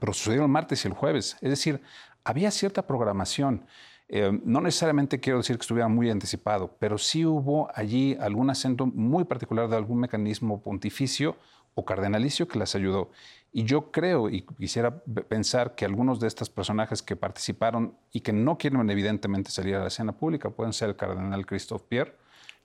pero 0.00 0.12
sucedió 0.12 0.42
el 0.42 0.48
martes 0.48 0.84
y 0.84 0.88
el 0.88 0.94
jueves. 0.94 1.36
Es 1.40 1.50
decir, 1.50 1.82
había 2.24 2.50
cierta 2.50 2.86
programación. 2.86 3.66
Eh, 4.08 4.38
no 4.44 4.60
necesariamente 4.60 5.18
quiero 5.18 5.38
decir 5.38 5.56
que 5.56 5.62
estuviera 5.62 5.88
muy 5.88 6.10
anticipado, 6.10 6.76
pero 6.78 6.96
sí 6.96 7.24
hubo 7.24 7.68
allí 7.74 8.16
algún 8.20 8.50
acento 8.50 8.86
muy 8.86 9.24
particular 9.24 9.68
de 9.68 9.76
algún 9.76 10.00
mecanismo 10.00 10.62
pontificio 10.62 11.36
o 11.74 11.84
cardenalicio 11.84 12.46
que 12.46 12.58
las 12.58 12.74
ayudó. 12.74 13.10
Y 13.52 13.64
yo 13.64 13.90
creo 13.90 14.28
y 14.28 14.42
quisiera 14.42 14.98
pensar 15.28 15.74
que 15.74 15.84
algunos 15.84 16.20
de 16.20 16.28
estos 16.28 16.50
personajes 16.50 17.02
que 17.02 17.16
participaron 17.16 17.94
y 18.12 18.20
que 18.20 18.32
no 18.32 18.58
quieren 18.58 18.88
evidentemente 18.90 19.50
salir 19.50 19.76
a 19.76 19.80
la 19.80 19.88
escena 19.88 20.12
pública 20.12 20.50
pueden 20.50 20.72
ser 20.72 20.90
el 20.90 20.96
cardenal 20.96 21.44
Christophe 21.46 21.84
Pierre, 21.88 22.14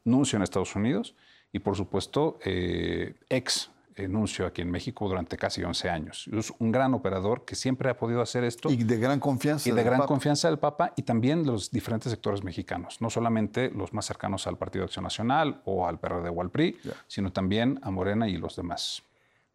nuncio 0.04 0.38
en 0.38 0.44
Estados 0.44 0.76
Unidos, 0.76 1.16
y 1.52 1.60
por 1.60 1.76
supuesto 1.76 2.40
eh, 2.46 3.16
ex 3.30 3.70
enuncio 4.04 4.46
aquí 4.46 4.62
en 4.62 4.72
México 4.72 5.08
durante 5.08 5.38
casi 5.38 5.64
11 5.64 5.90
años. 5.90 6.30
Es 6.32 6.52
un 6.60 6.72
gran 6.72 6.94
operador 6.94 7.46
que 7.46 7.56
siempre 7.56 7.90
ha 7.90 7.98
podido 7.98 8.22
hacer 8.22 8.44
esto. 8.44 8.70
Y 8.70 8.84
de 8.84 8.98
gran 8.98 9.20
confianza. 9.20 9.70
Y 9.70 9.72
de 9.72 9.84
gran 9.84 10.02
confianza 10.02 10.48
del 10.48 10.60
Papa 10.60 10.94
y 10.96 11.04
también 11.04 11.44
de 11.44 11.52
los 11.52 11.72
diferentes 11.72 12.12
sectores 12.12 12.44
mexicanos, 12.44 13.02
no 13.02 13.10
solamente 13.10 13.70
los 13.72 13.94
más 13.94 14.06
cercanos 14.06 14.48
al 14.48 14.58
Partido 14.58 14.86
Acción 14.86 15.04
Nacional 15.04 15.62
o 15.66 15.88
al 15.88 16.00
PRD 16.00 16.30
o 16.30 16.42
al 16.42 16.50
PRI, 16.50 16.78
sino 17.08 17.32
también 17.32 17.80
a 17.84 17.92
Morena 17.92 18.28
y 18.28 18.38
los 18.38 18.56
demás. 18.56 19.04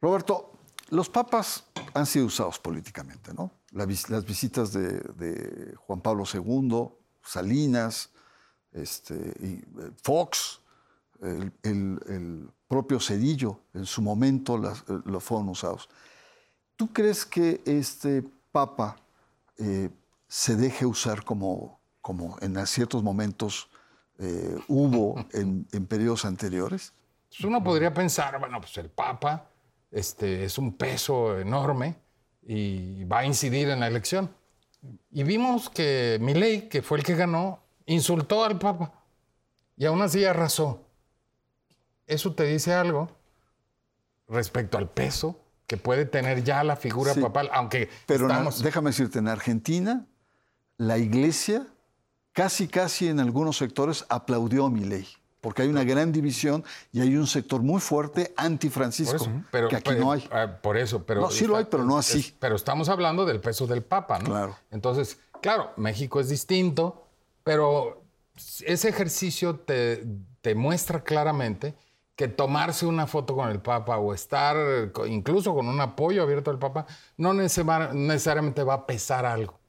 Roberto, 0.00 0.52
los 0.90 1.08
papas 1.08 1.64
han 1.94 2.06
sido 2.06 2.26
usados 2.26 2.58
políticamente, 2.58 3.32
¿no? 3.34 3.50
las 3.72 4.24
visitas 4.24 4.72
de, 4.72 5.74
Juan 5.76 6.00
Pablo 6.00 6.24
II, 6.32 6.88
Salinas, 7.22 8.10
este, 8.72 9.14
y 9.40 9.54
eh, 9.54 9.90
Fox, 10.02 10.60
el, 11.22 12.48
propio 12.68 12.98
Cedillo, 12.98 13.60
en 13.74 13.86
su 13.86 14.02
momento 14.02 14.56
eh, 14.56 15.00
lo 15.04 15.20
fueron 15.20 15.48
usados. 15.48 15.88
¿Tú 16.74 16.92
crees 16.92 17.24
que 17.24 17.62
este 17.64 18.24
Papa 18.50 18.96
eh, 19.58 19.88
se 20.26 20.56
deje 20.56 20.84
usar 20.84 21.24
como, 21.24 21.80
como 22.00 22.36
en 22.40 22.66
ciertos 22.66 23.02
momentos 23.02 23.68
eh, 24.18 24.56
hubo 24.68 25.24
en, 25.32 25.64
periodos 25.86 26.24
anteriores? 26.24 26.92
Pues 27.28 27.44
uno 27.44 27.62
podría 27.62 27.92
pensar, 27.94 28.38
bueno, 28.40 28.60
pues 28.60 28.76
el 28.78 28.90
Papa 28.90 29.48
este, 29.90 30.44
es 30.44 30.58
un 30.58 30.76
peso 30.76 31.38
enorme 31.38 31.96
y 32.42 33.04
va 33.04 33.20
a 33.20 33.26
incidir 33.26 33.68
en 33.70 33.80
la 33.80 33.86
elección. 33.86 34.30
Y 35.10 35.22
vimos 35.22 35.70
que 35.70 36.18
Milei, 36.20 36.68
que 36.68 36.82
fue 36.82 36.98
el 36.98 37.04
que 37.04 37.14
ganó, 37.14 37.60
insultó 37.86 38.44
al 38.44 38.58
Papa 38.58 38.92
y 39.76 39.84
aún 39.84 40.02
así 40.02 40.24
arrasó. 40.24 40.85
¿Eso 42.06 42.34
te 42.34 42.44
dice 42.44 42.72
algo 42.72 43.10
respecto 44.28 44.78
al 44.78 44.88
peso 44.88 45.40
que 45.66 45.76
puede 45.76 46.06
tener 46.06 46.44
ya 46.44 46.62
la 46.62 46.76
figura 46.76 47.14
papal? 47.14 47.50
Aunque 47.52 47.88
Pero 48.06 48.28
déjame 48.62 48.90
decirte, 48.90 49.18
en 49.18 49.28
Argentina, 49.28 50.06
la 50.78 50.98
iglesia 50.98 51.66
casi, 52.32 52.68
casi 52.68 53.08
en 53.08 53.18
algunos 53.18 53.56
sectores 53.56 54.04
aplaudió 54.08 54.66
a 54.66 54.70
mi 54.70 54.84
ley. 54.84 55.08
Porque 55.40 55.62
hay 55.62 55.68
una 55.68 55.84
gran 55.84 56.10
división 56.10 56.64
y 56.92 57.00
hay 57.00 57.16
un 57.16 57.26
sector 57.26 57.62
muy 57.62 57.80
fuerte 57.80 58.34
anti-Francisco, 58.36 59.28
que 59.52 59.76
aquí 59.76 59.94
no 59.96 60.10
hay. 60.10 60.28
Ah, 60.32 60.58
por 60.60 60.76
eso, 60.76 61.04
pero... 61.04 61.20
No, 61.20 61.30
sí 61.30 61.46
lo 61.46 61.56
hay, 61.56 61.66
pero 61.66 61.84
no 61.84 61.98
así. 61.98 62.34
pero 62.40 62.56
estamos 62.56 62.88
hablando 62.88 63.24
del 63.24 63.40
peso 63.40 63.66
del 63.66 63.82
Papa, 63.82 64.18
¿no? 64.18 64.24
Claro. 64.24 64.56
Entonces, 64.72 65.20
claro, 65.40 65.72
México 65.76 66.18
es 66.18 66.28
distinto, 66.28 67.06
pero 67.44 68.02
ese 68.64 68.88
ejercicio 68.88 69.56
te, 69.56 70.04
te 70.40 70.56
muestra 70.56 71.04
claramente 71.04 71.76
que 72.16 72.28
tomarse 72.28 72.86
una 72.86 73.06
foto 73.06 73.36
con 73.36 73.50
el 73.50 73.60
Papa 73.60 73.98
o 73.98 74.14
estar 74.14 74.56
incluso 75.06 75.54
con 75.54 75.68
un 75.68 75.80
apoyo 75.80 76.22
abierto 76.22 76.50
al 76.50 76.58
Papa 76.58 76.86
no 77.18 77.34
necesariamente 77.34 78.64
va 78.64 78.74
a 78.74 78.86
pesar 78.86 79.26
algo. 79.26 79.60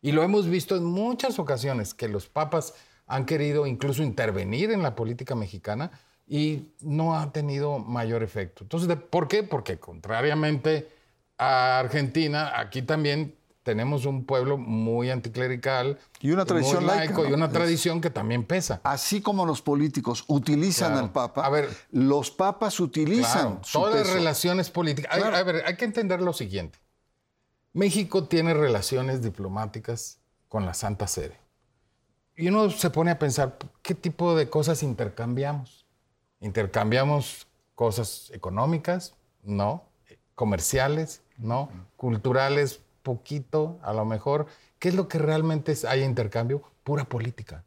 Y 0.00 0.12
lo 0.12 0.22
hemos 0.22 0.48
visto 0.48 0.76
en 0.76 0.84
muchas 0.84 1.38
ocasiones, 1.38 1.92
que 1.92 2.08
los 2.08 2.26
papas 2.26 2.74
han 3.06 3.26
querido 3.26 3.66
incluso 3.66 4.02
intervenir 4.02 4.70
en 4.70 4.82
la 4.82 4.94
política 4.94 5.34
mexicana 5.34 5.90
y 6.26 6.72
no 6.80 7.18
ha 7.18 7.32
tenido 7.32 7.78
mayor 7.78 8.22
efecto. 8.22 8.64
Entonces, 8.64 8.96
¿por 8.96 9.28
qué? 9.28 9.42
Porque 9.42 9.78
contrariamente 9.78 10.88
a 11.36 11.78
Argentina, 11.80 12.58
aquí 12.58 12.80
también 12.80 13.34
tenemos 13.62 14.06
un 14.06 14.24
pueblo 14.24 14.56
muy 14.56 15.10
anticlerical. 15.10 15.98
Y 16.20 16.30
una 16.30 16.44
tradición 16.44 16.86
laica. 16.86 17.28
Y 17.28 17.32
una 17.32 17.50
tradición 17.50 18.00
que 18.00 18.10
también 18.10 18.44
pesa. 18.44 18.80
Así 18.84 19.20
como 19.20 19.46
los 19.46 19.62
políticos 19.62 20.24
utilizan 20.28 20.94
al 20.96 21.12
Papa, 21.12 21.44
a 21.44 21.50
ver, 21.50 21.68
los 21.90 22.30
papas 22.30 22.80
utilizan 22.80 23.60
todas 23.72 23.94
las 23.94 24.12
relaciones 24.12 24.70
políticas. 24.70 25.12
A, 25.12 25.42
ver, 25.42 25.64
hay 25.66 25.76
que 25.76 25.84
entender 25.84 26.20
lo 26.20 26.32
siguiente. 26.32 26.78
México 27.72 28.24
tiene 28.24 28.54
relaciones 28.54 29.22
diplomáticas 29.22 30.18
con 30.48 30.66
la 30.66 30.74
Santa 30.74 31.06
Sede. 31.06 31.38
Y 32.36 32.48
uno 32.48 32.70
se 32.70 32.90
pone 32.90 33.10
a 33.10 33.18
pensar, 33.18 33.58
¿qué 33.82 33.94
tipo 33.94 34.34
de 34.34 34.48
cosas 34.48 34.82
intercambiamos? 34.82 35.86
¿Intercambiamos 36.40 37.46
cosas 37.74 38.30
económicas? 38.32 39.14
No 39.42 39.90
comerciales, 40.40 41.20
¿no? 41.36 41.68
Culturales, 41.98 42.80
poquito, 43.02 43.78
a 43.82 43.92
lo 43.92 44.04
mejor. 44.04 44.46
¿Qué 44.78 44.88
es 44.88 44.94
lo 44.94 45.08
que 45.08 45.18
realmente 45.18 45.74
hay 45.88 46.02
intercambio? 46.02 46.62
Pura 46.82 47.04
política. 47.04 47.64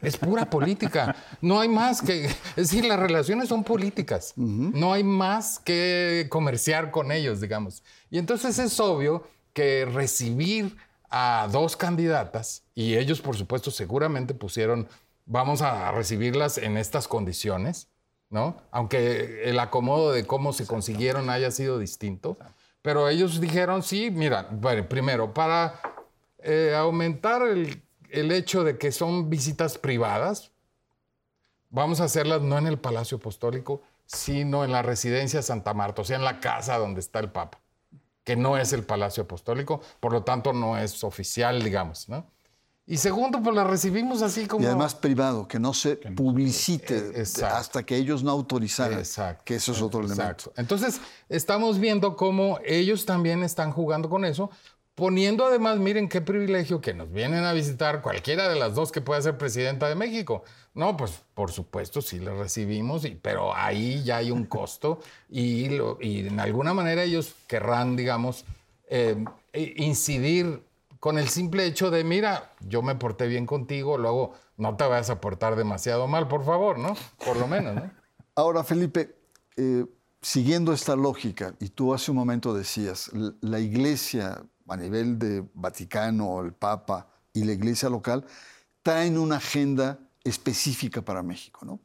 Es 0.00 0.16
pura 0.16 0.48
política. 0.50 1.14
No 1.40 1.60
hay 1.60 1.68
más 1.68 2.00
que. 2.00 2.26
Es 2.26 2.56
decir, 2.56 2.84
las 2.84 2.98
relaciones 2.98 3.48
son 3.48 3.64
políticas. 3.64 4.32
No 4.36 4.92
hay 4.92 5.04
más 5.04 5.58
que 5.58 6.26
comerciar 6.30 6.90
con 6.90 7.12
ellos, 7.12 7.40
digamos. 7.40 7.82
Y 8.10 8.18
entonces 8.18 8.58
es 8.58 8.80
obvio 8.80 9.26
que 9.52 9.84
recibir 9.84 10.76
a 11.16 11.48
dos 11.50 11.76
candidatas, 11.76 12.64
y 12.74 12.96
ellos, 12.96 13.20
por 13.20 13.36
supuesto, 13.36 13.70
seguramente 13.70 14.34
pusieron, 14.34 14.88
vamos 15.26 15.62
a 15.62 15.92
recibirlas 15.92 16.58
en 16.58 16.76
estas 16.76 17.06
condiciones, 17.06 17.86
¿no? 18.30 18.56
Aunque 18.72 19.48
el 19.48 19.60
acomodo 19.60 20.10
de 20.10 20.26
cómo 20.26 20.52
se 20.52 20.66
consiguieron 20.66 21.30
haya 21.30 21.52
sido 21.52 21.78
distinto. 21.78 22.36
Pero 22.84 23.08
ellos 23.08 23.40
dijeron, 23.40 23.82
sí, 23.82 24.10
mira, 24.10 24.46
bueno, 24.50 24.86
primero, 24.86 25.32
para 25.32 25.80
eh, 26.36 26.74
aumentar 26.76 27.40
el, 27.40 27.82
el 28.10 28.30
hecho 28.30 28.62
de 28.62 28.76
que 28.76 28.92
son 28.92 29.30
visitas 29.30 29.78
privadas, 29.78 30.52
vamos 31.70 32.02
a 32.02 32.04
hacerlas 32.04 32.42
no 32.42 32.58
en 32.58 32.66
el 32.66 32.78
Palacio 32.78 33.16
Apostólico, 33.16 33.80
sino 34.04 34.66
en 34.66 34.72
la 34.72 34.82
residencia 34.82 35.40
Santa 35.40 35.72
Marta, 35.72 36.02
o 36.02 36.04
sea, 36.04 36.18
en 36.18 36.24
la 36.24 36.40
casa 36.40 36.76
donde 36.76 37.00
está 37.00 37.20
el 37.20 37.30
Papa, 37.30 37.58
que 38.22 38.36
no 38.36 38.58
es 38.58 38.74
el 38.74 38.84
Palacio 38.84 39.22
Apostólico, 39.22 39.80
por 39.98 40.12
lo 40.12 40.22
tanto 40.22 40.52
no 40.52 40.76
es 40.76 41.02
oficial, 41.04 41.62
digamos, 41.62 42.10
¿no? 42.10 42.26
Y 42.86 42.98
segundo, 42.98 43.42
pues 43.42 43.56
la 43.56 43.64
recibimos 43.64 44.20
así 44.20 44.46
como... 44.46 44.62
Y 44.62 44.66
además 44.66 44.94
privado, 44.94 45.48
que 45.48 45.58
no 45.58 45.72
se 45.72 45.96
publicite 45.96 46.96
Eh, 46.98 47.12
exacto. 47.16 47.56
hasta 47.56 47.82
que 47.82 47.96
ellos 47.96 48.22
no 48.22 48.30
autorizaran. 48.30 48.98
Exacto. 48.98 49.42
Que 49.46 49.54
eso 49.54 49.72
es 49.72 49.80
otro 49.80 50.00
elemento. 50.00 50.22
Exacto. 50.22 50.52
Entonces, 50.56 51.00
estamos 51.30 51.78
viendo 51.78 52.14
cómo 52.14 52.58
ellos 52.64 53.06
también 53.06 53.42
están 53.42 53.72
jugando 53.72 54.10
con 54.10 54.26
eso, 54.26 54.50
poniendo 54.94 55.46
además, 55.46 55.78
miren 55.78 56.10
qué 56.10 56.20
privilegio 56.20 56.80
que 56.82 56.92
nos 56.92 57.10
vienen 57.10 57.42
a 57.44 57.52
visitar 57.54 58.02
cualquiera 58.02 58.48
de 58.50 58.56
las 58.56 58.74
dos 58.74 58.92
que 58.92 59.00
pueda 59.00 59.20
ser 59.22 59.38
presidenta 59.38 59.88
de 59.88 59.94
México. 59.94 60.44
No, 60.74 60.94
pues 60.96 61.22
por 61.32 61.50
supuesto 61.52 62.02
sí 62.02 62.18
le 62.18 62.34
recibimos, 62.34 63.04
y, 63.06 63.12
pero 63.14 63.54
ahí 63.56 64.02
ya 64.04 64.18
hay 64.18 64.30
un 64.30 64.44
costo 64.58 65.00
y, 65.30 65.70
lo- 65.70 65.96
y 66.02 66.26
en 66.26 66.38
alguna 66.38 66.74
manera 66.74 67.02
ellos 67.02 67.34
querrán, 67.46 67.96
digamos, 67.96 68.44
eh, 68.88 69.24
incidir 69.76 70.62
con 71.04 71.18
el 71.18 71.28
simple 71.28 71.66
hecho 71.66 71.90
de, 71.90 72.02
mira, 72.02 72.54
yo 72.60 72.80
me 72.80 72.94
porté 72.94 73.26
bien 73.26 73.44
contigo, 73.44 73.98
luego 73.98 74.32
no 74.56 74.74
te 74.74 74.84
vayas 74.84 75.10
a 75.10 75.20
portar 75.20 75.54
demasiado 75.54 76.08
mal, 76.08 76.28
por 76.28 76.46
favor, 76.46 76.78
¿no? 76.78 76.96
Por 77.22 77.36
lo 77.36 77.46
menos, 77.46 77.74
¿no? 77.74 77.90
Ahora, 78.34 78.64
Felipe, 78.64 79.14
eh, 79.54 79.84
siguiendo 80.22 80.72
esta 80.72 80.96
lógica, 80.96 81.54
y 81.60 81.68
tú 81.68 81.92
hace 81.92 82.10
un 82.10 82.16
momento 82.16 82.54
decías, 82.54 83.10
la 83.42 83.60
iglesia 83.60 84.42
a 84.66 84.76
nivel 84.78 85.18
de 85.18 85.46
Vaticano, 85.52 86.40
el 86.40 86.54
Papa 86.54 87.06
y 87.34 87.44
la 87.44 87.52
iglesia 87.52 87.90
local 87.90 88.24
traen 88.82 89.18
una 89.18 89.36
agenda 89.36 89.98
específica 90.24 91.02
para 91.02 91.22
México, 91.22 91.66
¿no? 91.66 91.80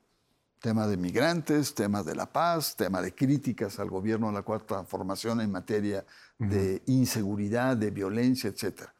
Tema 0.61 0.87
de 0.87 0.95
migrantes, 0.95 1.75
tema 1.75 2.03
de 2.03 2.15
la 2.15 2.31
paz, 2.31 2.73
tema 2.77 3.01
de 3.01 3.13
críticas 3.13 3.79
al 3.79 3.89
gobierno 3.89 4.27
de 4.27 4.33
la 4.35 4.43
cuarta 4.43 4.85
formación 4.85 5.41
en 5.41 5.51
materia 5.51 6.05
de 6.37 6.81
inseguridad, 6.85 7.75
de 7.75 7.91
violencia, 7.91 8.49
etcétera. 8.49 8.93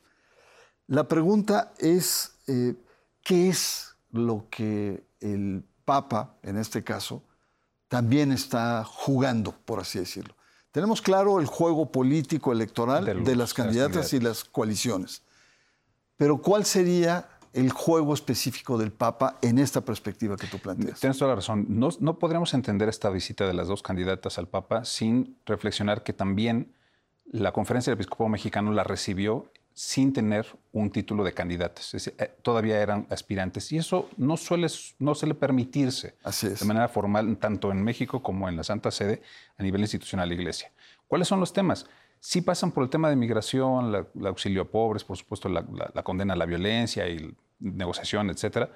La 0.89 1.07
pregunta 1.07 1.71
es, 1.77 2.33
eh, 2.47 2.73
¿qué 3.23 3.47
es 3.49 3.95
lo 4.11 4.47
que 4.49 5.03
el 5.19 5.63
Papa, 5.85 6.35
en 6.41 6.57
este 6.57 6.83
caso, 6.83 7.23
también 7.87 8.31
está 8.31 8.83
jugando, 8.83 9.51
por 9.65 9.79
así 9.79 9.99
decirlo? 9.99 10.35
Tenemos 10.71 11.01
claro 11.03 11.39
el 11.39 11.45
juego 11.45 11.91
político 11.91 12.51
electoral 12.51 13.05
De 13.05 13.13
los- 13.13 13.37
las 13.37 13.53
candidatas 13.53 14.13
y 14.13 14.19
las 14.19 14.43
coaliciones. 14.43 15.21
Pero 16.17 16.41
¿cuál 16.41 16.65
sería 16.65 17.29
el 17.53 17.71
juego 17.71 18.13
específico 18.15 18.77
del 18.79 18.91
Papa 18.91 19.37
en 19.43 19.59
esta 19.59 19.81
perspectiva 19.81 20.37
que 20.37 20.47
tú 20.47 20.57
planteas? 20.57 20.99
Tienes 20.99 21.17
toda 21.19 21.29
la 21.29 21.35
razón. 21.35 21.65
No, 21.69 21.89
no 21.99 22.17
podríamos 22.17 22.53
entender 22.55 22.89
esta 22.89 23.09
visita 23.11 23.45
de 23.45 23.53
las 23.53 23.67
dos 23.67 23.83
candidatas 23.83 24.39
al 24.39 24.47
Papa 24.47 24.85
sin 24.85 25.37
reflexionar 25.45 26.01
que 26.03 26.13
también 26.13 26.73
la 27.25 27.51
Conferencia 27.51 27.91
del 27.91 27.97
Episcopado 27.97 28.27
Mexicano 28.29 28.71
la 28.71 28.83
recibió 28.83 29.51
sin 29.81 30.11
tener 30.11 30.45
un 30.73 30.91
título 30.91 31.23
de 31.23 31.31
candidatas. 31.33 31.85
Es 31.85 32.03
decir, 32.03 32.13
eh, 32.19 32.29
todavía 32.41 32.81
eran 32.81 33.07
aspirantes. 33.09 33.71
Y 33.71 33.77
eso 33.77 34.09
no 34.17 34.35
suele, 34.35 34.67
no 34.99 35.15
suele 35.15 35.35
permitirse 35.35 36.15
Así 36.21 36.47
es. 36.47 36.59
de 36.59 36.65
manera 36.65 36.89
formal, 36.89 37.37
tanto 37.37 37.71
en 37.71 37.81
México 37.81 38.21
como 38.21 38.49
en 38.49 38.57
la 38.57 38.65
Santa 38.65 38.91
Sede, 38.91 39.21
a 39.57 39.63
nivel 39.63 39.79
institucional 39.79 40.27
de 40.27 40.35
la 40.35 40.41
Iglesia. 40.41 40.69
¿Cuáles 41.07 41.29
son 41.29 41.39
los 41.39 41.53
temas? 41.53 41.85
Sí 42.19 42.41
pasan 42.41 42.71
por 42.73 42.83
el 42.83 42.89
tema 42.89 43.09
de 43.09 43.15
migración, 43.15 43.93
la- 43.93 44.05
el 44.19 44.27
auxilio 44.27 44.63
a 44.63 44.65
pobres, 44.65 45.05
por 45.05 45.15
supuesto, 45.15 45.47
la, 45.47 45.61
la- 45.61 45.89
la 45.93 46.03
condena 46.03 46.33
a 46.33 46.35
la 46.35 46.45
violencia 46.45 47.07
y 47.07 47.33
negociación, 47.61 48.29
etcétera, 48.29 48.69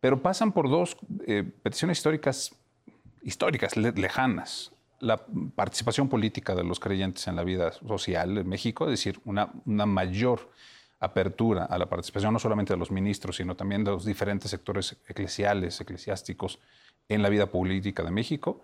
pero 0.00 0.22
pasan 0.22 0.52
por 0.52 0.70
dos 0.70 0.96
eh, 1.26 1.42
peticiones 1.62 1.98
históricas, 1.98 2.54
históricas, 3.22 3.76
le- 3.76 3.92
lejanas. 3.92 4.72
La 5.00 5.24
participación 5.54 6.08
política 6.08 6.54
de 6.54 6.64
los 6.64 6.80
creyentes 6.80 7.26
en 7.28 7.36
la 7.36 7.44
vida 7.44 7.72
social 7.72 8.38
en 8.38 8.48
México, 8.48 8.84
es 8.84 8.90
decir, 8.90 9.20
una, 9.24 9.52
una 9.64 9.86
mayor 9.86 10.50
apertura 11.00 11.64
a 11.64 11.78
la 11.78 11.86
participación 11.86 12.32
no 12.32 12.38
solamente 12.38 12.72
de 12.72 12.78
los 12.78 12.90
ministros, 12.90 13.36
sino 13.36 13.54
también 13.54 13.84
de 13.84 13.92
los 13.92 14.04
diferentes 14.04 14.50
sectores 14.50 14.96
eclesiales, 15.06 15.80
eclesiásticos 15.80 16.58
en 17.08 17.22
la 17.22 17.28
vida 17.28 17.46
política 17.46 18.02
de 18.02 18.10
México, 18.10 18.62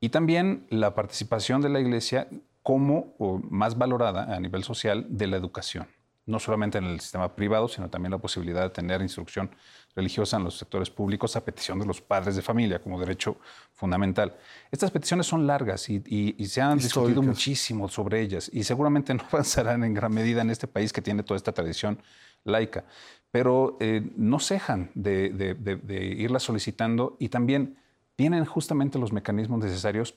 y 0.00 0.10
también 0.10 0.66
la 0.70 0.94
participación 0.94 1.62
de 1.62 1.68
la 1.68 1.80
Iglesia 1.80 2.28
como 2.62 3.14
más 3.48 3.78
valorada 3.78 4.34
a 4.34 4.40
nivel 4.40 4.64
social 4.64 5.06
de 5.08 5.28
la 5.28 5.36
educación, 5.36 5.86
no 6.26 6.38
solamente 6.40 6.78
en 6.78 6.84
el 6.84 7.00
sistema 7.00 7.34
privado, 7.34 7.68
sino 7.68 7.88
también 7.88 8.10
la 8.10 8.18
posibilidad 8.18 8.62
de 8.62 8.70
tener 8.70 9.00
instrucción 9.00 9.50
religiosa 9.94 10.36
en 10.36 10.44
los 10.44 10.58
sectores 10.58 10.90
públicos 10.90 11.36
a 11.36 11.44
petición 11.44 11.78
de 11.78 11.86
los 11.86 12.00
padres 12.00 12.36
de 12.36 12.42
familia 12.42 12.80
como 12.80 12.98
derecho 13.00 13.38
fundamental. 13.72 14.36
Estas 14.70 14.90
peticiones 14.90 15.26
son 15.26 15.46
largas 15.46 15.88
y, 15.88 16.02
y- 16.06 16.34
y 16.36 16.46
se 16.46 16.60
han 16.60 16.78
discutido 16.78 17.22
muchísimo 17.28 17.88
sobre 17.88 18.20
ellas 18.20 18.50
y 18.52 18.64
seguramente 18.64 19.14
no 19.14 19.22
avanzarán 19.30 19.84
en 19.84 19.94
gran 19.94 20.12
medida 20.12 20.42
en 20.42 20.50
este 20.50 20.66
país 20.66 20.92
que 20.92 21.00
tiene 21.00 21.22
toda 21.22 21.36
esta 21.36 21.52
tradición 21.52 21.98
laica, 22.44 22.84
pero 23.30 23.76
eh, 23.80 24.02
no 24.16 24.38
cejan 24.40 24.90
de, 24.94 25.30
de- 25.30 25.54
de- 25.54 25.76
de 25.76 26.04
irlas 26.06 26.42
solicitando 26.42 27.16
y 27.20 27.28
también 27.28 27.76
tienen 28.16 28.44
justamente 28.44 28.98
los 28.98 29.12
mecanismos 29.12 29.60
necesarios 29.62 30.14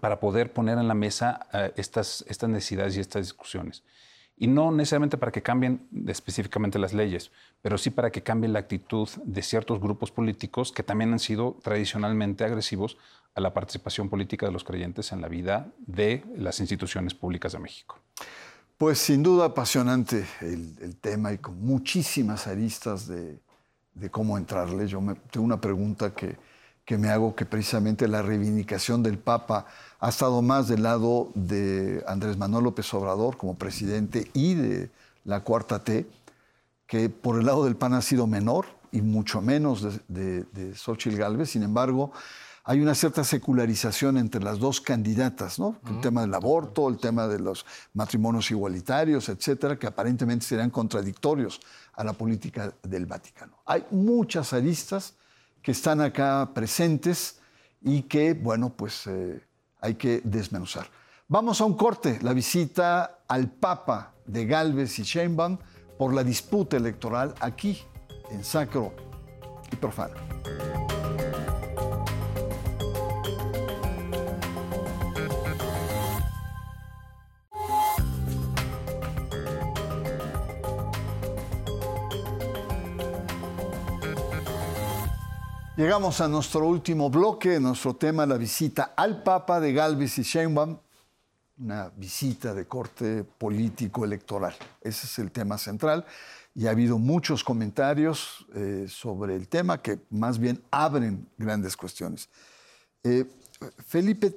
para 0.00 0.20
poder 0.20 0.52
poner 0.52 0.78
en 0.78 0.88
la 0.88 0.94
mesa 0.94 1.46
eh, 1.52 1.72
estas, 1.76 2.24
estas 2.28 2.48
necesidades 2.48 2.96
y 2.96 3.00
estas 3.00 3.22
discusiones. 3.22 3.82
Y 4.36 4.46
no 4.48 4.72
necesariamente 4.72 5.18
para 5.18 5.30
que 5.30 5.42
cambien 5.42 5.86
específicamente 6.06 6.78
las 6.78 6.92
leyes, 6.92 7.30
pero 7.60 7.78
sí 7.78 7.90
para 7.90 8.10
que 8.10 8.22
cambie 8.22 8.48
la 8.48 8.58
actitud 8.58 9.08
de 9.24 9.42
ciertos 9.42 9.80
grupos 9.80 10.10
políticos 10.10 10.72
que 10.72 10.82
también 10.82 11.12
han 11.12 11.20
sido 11.20 11.58
tradicionalmente 11.62 12.44
agresivos 12.44 12.96
a 13.34 13.40
la 13.40 13.54
participación 13.54 14.08
política 14.08 14.46
de 14.46 14.52
los 14.52 14.64
creyentes 14.64 15.12
en 15.12 15.20
la 15.20 15.28
vida 15.28 15.72
de 15.78 16.24
las 16.36 16.60
instituciones 16.60 17.14
públicas 17.14 17.52
de 17.52 17.58
México. 17.60 17.98
Pues 18.78 18.98
sin 18.98 19.22
duda 19.22 19.46
apasionante 19.46 20.26
el, 20.40 20.96
tema 20.96 21.32
y 21.32 21.38
con 21.38 21.60
muchísimas 21.64 22.46
aristas 22.48 23.06
de, 23.06 23.38
de 23.94 24.10
cómo 24.10 24.36
entrarle. 24.36 24.88
Yo 24.88 25.00
me- 25.00 25.14
tengo 25.14 25.46
una 25.46 25.60
pregunta 25.60 26.12
que, 26.14 26.36
que 26.84 26.98
me 26.98 27.10
hago 27.10 27.34
que 27.34 27.46
precisamente 27.46 28.08
la 28.08 28.22
reivindicación 28.22 29.02
del 29.02 29.18
Papa 29.18 29.66
ha 30.00 30.08
estado 30.08 30.42
más 30.42 30.68
del 30.68 30.82
lado 30.82 31.30
de 31.34 32.02
Andrés 32.08 32.36
Manuel 32.36 32.64
López 32.64 32.92
Obrador 32.94 33.36
como 33.36 33.54
presidente 33.54 34.30
y 34.34 34.54
de 34.54 34.90
la 35.24 35.40
Cuarta 35.40 35.84
T, 35.84 36.06
que 36.86 37.08
por 37.08 37.38
el 37.38 37.46
lado 37.46 37.64
del 37.64 37.76
PAN 37.76 37.94
ha 37.94 38.02
sido 38.02 38.26
menor 38.26 38.66
y 38.90 39.00
mucho 39.00 39.40
menos 39.40 39.82
de, 39.82 40.00
de, 40.08 40.44
de 40.52 40.74
Xochitl 40.74 41.16
Gálvez. 41.16 41.50
Sin 41.50 41.62
embargo, 41.62 42.12
hay 42.64 42.80
una 42.80 42.94
cierta 42.94 43.24
secularización 43.24 44.18
entre 44.18 44.42
las 44.42 44.58
dos 44.58 44.80
candidatas, 44.80 45.58
¿no? 45.58 45.76
El 45.88 46.00
tema 46.00 46.20
del 46.20 46.34
aborto, 46.34 46.88
el 46.88 46.98
tema 46.98 47.26
de 47.26 47.38
los 47.38 47.64
matrimonios 47.94 48.50
igualitarios, 48.50 49.28
etcétera, 49.28 49.78
que 49.78 49.86
aparentemente 49.86 50.44
serían 50.44 50.70
contradictorios 50.70 51.60
a 51.94 52.04
la 52.04 52.12
política 52.12 52.72
del 52.82 53.06
Vaticano. 53.06 53.58
Hay 53.64 53.84
muchas 53.90 54.52
aristas 54.52 55.14
que 55.62 55.72
están 55.72 56.00
acá 56.00 56.50
presentes 56.54 57.40
y 57.80 58.02
que, 58.02 58.34
bueno, 58.34 58.70
pues 58.70 59.06
eh, 59.06 59.40
hay 59.80 59.94
que 59.94 60.20
desmenuzar. 60.24 60.86
Vamos 61.28 61.60
a 61.60 61.64
un 61.64 61.74
corte, 61.74 62.18
la 62.22 62.32
visita 62.32 63.20
al 63.28 63.50
Papa 63.50 64.14
de 64.26 64.46
Galvez 64.46 64.98
y 64.98 65.02
Sheinbaum 65.02 65.58
por 65.98 66.12
la 66.12 66.24
disputa 66.24 66.76
electoral 66.76 67.34
aquí 67.40 67.82
en 68.30 68.44
Sacro 68.44 68.92
y 69.70 69.76
Profano. 69.76 70.14
Llegamos 85.82 86.20
a 86.20 86.28
nuestro 86.28 86.64
último 86.68 87.10
bloque, 87.10 87.58
nuestro 87.58 87.96
tema, 87.96 88.24
la 88.24 88.36
visita 88.36 88.94
al 88.96 89.24
Papa 89.24 89.58
de 89.58 89.72
Galvez 89.72 90.16
y 90.18 90.22
Sheinbaum. 90.22 90.78
una 91.58 91.90
visita 91.96 92.54
de 92.54 92.66
corte 92.66 93.24
político 93.24 94.04
electoral. 94.04 94.54
Ese 94.80 95.06
es 95.06 95.18
el 95.18 95.32
tema 95.32 95.58
central 95.58 96.06
y 96.54 96.68
ha 96.68 96.70
habido 96.70 96.98
muchos 96.98 97.42
comentarios 97.42 98.46
eh, 98.54 98.86
sobre 98.88 99.34
el 99.34 99.48
tema 99.48 99.82
que 99.82 99.98
más 100.10 100.38
bien 100.38 100.62
abren 100.70 101.26
grandes 101.36 101.76
cuestiones. 101.76 102.28
Eh, 103.02 103.24
Felipe, 103.84 104.36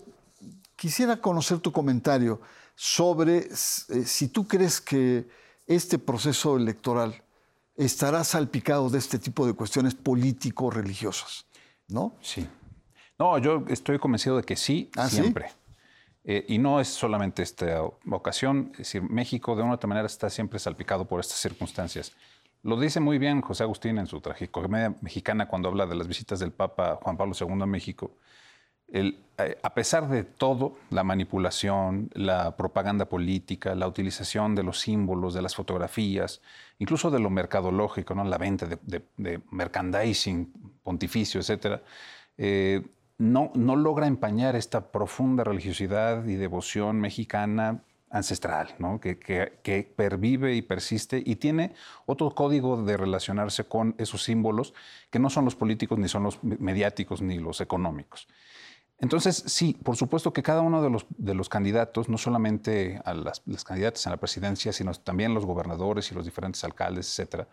quisiera 0.76 1.16
conocer 1.18 1.60
tu 1.60 1.72
comentario 1.72 2.42
sobre 2.74 3.38
eh, 3.38 3.56
si 4.04 4.30
tú 4.30 4.48
crees 4.48 4.82
que 4.82 5.30
este 5.68 6.00
proceso 6.00 6.58
electoral 6.58 7.22
estará 7.76 8.24
salpicado 8.24 8.90
de 8.90 8.98
este 8.98 9.20
tipo 9.20 9.46
de 9.46 9.54
cuestiones 9.54 9.96
político-religiosas, 9.96 11.46
¿no? 11.88 12.16
Sí. 12.22 12.48
No, 13.18 13.38
yo 13.38 13.64
estoy 13.70 14.00
convencido 14.00 14.38
de 14.38 14.44
que 14.44 14.56
sí, 14.56 14.90
¿Ah, 14.96 15.10
siempre. 15.10 15.48
Eh, 16.24 16.46
y 16.48 16.58
no 16.58 16.80
es 16.80 16.88
solamente 16.88 17.44
esta 17.44 17.84
ocasión, 17.84 18.70
es 18.74 18.80
decir, 18.80 19.04
México 19.04 19.56
de 19.56 19.62
una 19.62 19.72
u 19.72 19.76
otra 19.76 19.88
manera 19.88 20.08
está 20.08 20.30
siempre 20.30 20.60
salpicado 20.60 21.06
por 21.06 21.20
estas 21.20 21.38
circunstancias. 21.38 22.14
Lo 22.64 22.80
dice 22.80 23.00
muy 23.00 23.20
bien 23.20 23.42
José 23.42 23.64
Agustín 23.64 24.00
en 24.00 24.08
su 24.08 24.20
tragicomedia 24.22 24.96
mexicana 25.02 25.48
cuando 25.48 25.70
habla 25.70 25.86
de 25.86 25.94
las 25.94 26.08
visitas 26.08 26.40
del 26.40 26.52
Papa 26.52 26.98
Juan 27.02 27.16
Pablo 27.16 27.36
II 27.40 27.62
a 27.62 27.66
México. 27.68 28.18
Eh, 28.88 29.18
a 29.62 29.74
pesar 29.74 30.08
de 30.08 30.24
todo, 30.24 30.78
la 30.90 31.04
manipulación, 31.04 32.10
la 32.14 32.56
propaganda 32.56 33.06
política, 33.06 33.76
la 33.76 33.88
utilización 33.88 34.56
de 34.56 34.64
los 34.64 34.80
símbolos, 34.80 35.34
de 35.34 35.42
las 35.42 35.56
fotografías, 35.56 36.42
incluso 36.80 37.12
de 37.12 37.20
lo 37.20 37.30
mercadológico, 37.30 38.16
¿no? 38.16 38.24
la 38.24 38.38
venta 38.38 38.66
de, 38.66 39.42
merchandising 39.52 40.54
pontificio, 40.84 41.42
etc., 41.42 41.82
no, 43.18 43.52
logra 43.56 44.08
empañar 44.08 44.56
esta 44.56 44.92
profunda 44.92 45.44
religiosidad 45.44 46.26
y 46.26 46.36
devoción 46.36 47.00
mexicana 47.00 47.82
ancestral, 48.10 48.76
que, 49.02 49.94
pervive 49.96 50.56
y 50.56 50.62
persiste 50.62 51.22
y 51.26 51.36
tiene 51.36 51.74
otro 52.06 52.32
código 52.32 52.82
de 52.84 52.98
relacionarse 52.98 53.66
con 53.66 53.96
esos 53.98 54.24
símbolos 54.24 54.74
que 55.10 55.20
no 55.20 55.30
son 55.30 55.46
los 55.46 55.56
políticos, 55.56 56.00
ni 56.00 56.08
son 56.08 56.24
los 56.24 56.44
mediáticos, 56.44 57.22
ni 57.22 57.40
los 57.40 57.62
económicos. 57.62 58.28
Entonces, 59.00 59.44
sí, 59.48 59.78
por 59.84 59.98
supuesto 59.98 60.32
que 60.32 60.42
cada 60.42 60.62
uno 60.62 60.82
de 60.82 61.34
los, 61.36 61.50
candidatos, 61.50 62.08
no 62.08 62.18
solamente 62.18 63.02
a 63.04 63.14
las, 63.14 63.42
candidatas 63.66 64.08
a 64.08 64.12
la 64.12 64.18
presidencia, 64.18 64.72
sino 64.72 64.94
también 64.94 65.34
los 65.34 65.46
gobernadores 65.46 66.12
y 66.12 66.16
los 66.16 66.26
diferentes 66.26 66.64
alcaldes, 66.64 67.08
etcétera, 67.10 67.48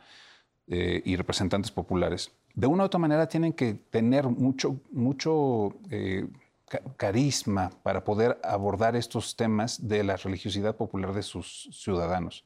eh, 0.69 1.03
y 1.05 1.17
representantes 1.17 1.73
populares, 1.73 2.31
de 2.55 2.67
una 2.67 2.85
u 2.85 2.87
otra 2.87 3.01
manera 3.01 3.27
tienen 3.27 3.53
que 3.53 3.75
tener 3.75 4.29
mucho, 4.29 4.77
mucho 4.93 5.75
eh, 5.91 6.29
carisma 6.97 7.71
para 7.83 8.05
poder 8.05 8.39
abordar 8.45 8.95
estos 8.95 9.37
temas 9.37 9.89
de 9.89 10.05
la 10.05 10.17
religiosidad 10.17 10.77
popular 10.77 11.13
de 11.13 11.23
sus 11.23 11.69
ciudadanos. 11.73 12.45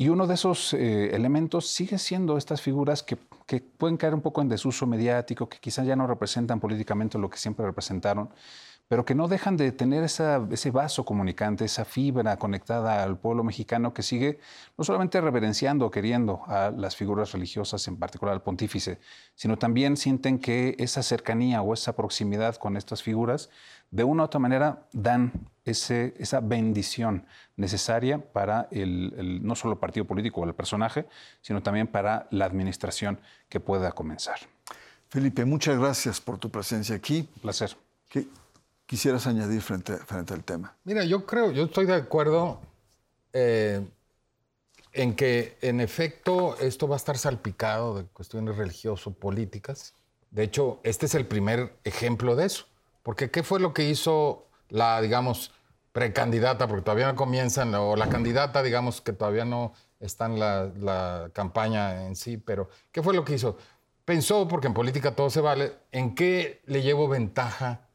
Y 0.00 0.08
uno 0.08 0.26
de 0.26 0.32
esos 0.32 0.72
eh, 0.72 1.14
elementos 1.14 1.66
sigue 1.68 1.98
siendo 1.98 2.38
estas 2.38 2.62
figuras 2.62 3.02
que, 3.02 3.18
que, 3.44 3.60
pueden 3.60 3.98
caer 3.98 4.14
un 4.14 4.22
poco 4.22 4.40
en 4.40 4.48
desuso 4.48 4.86
mediático, 4.86 5.46
que 5.46 5.58
quizás 5.58 5.86
ya 5.86 5.94
no 5.94 6.06
representan 6.06 6.58
políticamente 6.58 7.18
lo 7.18 7.28
que 7.28 7.36
siempre 7.36 7.66
representaron, 7.66 8.30
pero 8.88 9.04
que 9.04 9.14
no 9.14 9.28
dejan 9.28 9.58
de 9.58 9.72
tener 9.72 10.02
ese 10.02 10.70
vaso 10.70 11.04
comunicante, 11.04 11.66
esa 11.66 11.84
fibra 11.84 12.38
conectada 12.38 13.02
al 13.02 13.18
pueblo 13.18 13.44
mexicano 13.44 13.92
que 13.92 14.02
sigue 14.02 14.40
no 14.78 14.84
solamente 14.84 15.20
reverenciando 15.20 15.84
o 15.84 15.90
queriendo 15.90 16.44
a 16.46 16.70
las 16.70 16.96
figuras 16.96 17.32
religiosas, 17.32 17.86
en 17.86 17.98
particular 17.98 18.32
al 18.32 18.42
pontífice, 18.42 19.00
sino 19.34 19.58
también 19.58 19.98
sienten 19.98 20.38
que 20.38 20.76
esa 20.78 21.02
cercanía 21.02 21.60
o 21.60 21.74
esa 21.74 21.94
proximidad 21.94 22.56
con 22.56 22.78
estas 22.78 23.02
figuras 23.02 23.50
de 23.90 24.04
una 24.04 24.22
u 24.22 24.26
otra 24.26 24.40
manera 24.40 24.86
dan 24.94 25.49
ese, 25.64 26.14
esa 26.18 26.40
bendición 26.40 27.26
necesaria 27.56 28.18
para 28.18 28.68
el, 28.70 29.40
no 29.42 29.54
solo 29.54 29.74
el 29.74 29.80
partido 29.80 30.06
político 30.06 30.40
o 30.40 30.44
el 30.44 30.54
personaje, 30.54 31.06
sino 31.40 31.62
también 31.62 31.86
para 31.86 32.26
la 32.30 32.46
administración 32.46 33.20
que 33.48 33.60
pueda 33.60 33.92
comenzar. 33.92 34.38
Felipe, 35.08 35.44
muchas 35.44 35.78
gracias 35.78 36.20
por 36.20 36.38
tu 36.38 36.50
presencia 36.50 36.94
aquí. 36.94 37.28
Un 37.36 37.42
placer 37.42 37.76
quisieras 38.90 39.28
añadir 39.28 39.62
frente, 39.62 39.96
frente 39.98 40.34
al 40.34 40.42
tema? 40.42 40.76
Mira, 40.82 41.04
yo 41.04 41.24
creo, 41.24 41.52
yo 41.52 41.66
estoy 41.66 41.86
de 41.86 41.94
acuerdo 41.94 42.60
eh, 43.32 43.86
en 44.92 45.14
que 45.14 45.56
en 45.60 45.80
efecto 45.80 46.56
esto 46.58 46.88
va 46.88 46.96
a 46.96 46.98
estar 46.98 47.16
salpicado 47.16 47.98
de 47.98 48.04
cuestiones 48.06 48.56
religioso-políticas. 48.56 49.94
De 50.32 50.42
hecho, 50.42 50.80
este 50.82 51.06
es 51.06 51.14
el 51.14 51.24
primer 51.24 51.76
ejemplo 51.84 52.34
de 52.34 52.46
eso. 52.46 52.66
Porque 53.04 53.30
¿qué 53.30 53.44
fue 53.44 53.60
lo 53.60 53.72
que 53.72 53.88
hizo 53.88 54.48
la, 54.70 55.00
digamos, 55.00 55.52
precandidata, 55.92 56.66
porque 56.66 56.82
todavía 56.82 57.06
no 57.06 57.16
comienzan, 57.16 57.74
o 57.74 57.96
la 57.96 58.08
candidata, 58.08 58.62
digamos, 58.62 59.00
que 59.00 59.12
todavía 59.12 59.44
no 59.44 59.72
está 59.98 60.26
en 60.26 60.38
la, 60.38 60.70
la 60.78 61.30
campaña 61.32 62.06
en 62.06 62.16
sí, 62.16 62.36
pero 62.36 62.68
¿qué 62.90 63.02
fue 63.02 63.14
lo 63.14 63.24
que 63.24 63.34
hizo? 63.34 63.58
Pensó, 64.04 64.48
porque 64.48 64.68
en 64.68 64.74
política 64.74 65.14
todo 65.14 65.30
se 65.30 65.40
vale, 65.40 65.74
en 65.92 66.14
qué 66.14 66.62
le 66.66 66.82
llevo 66.82 67.08
ventaja 67.08 67.88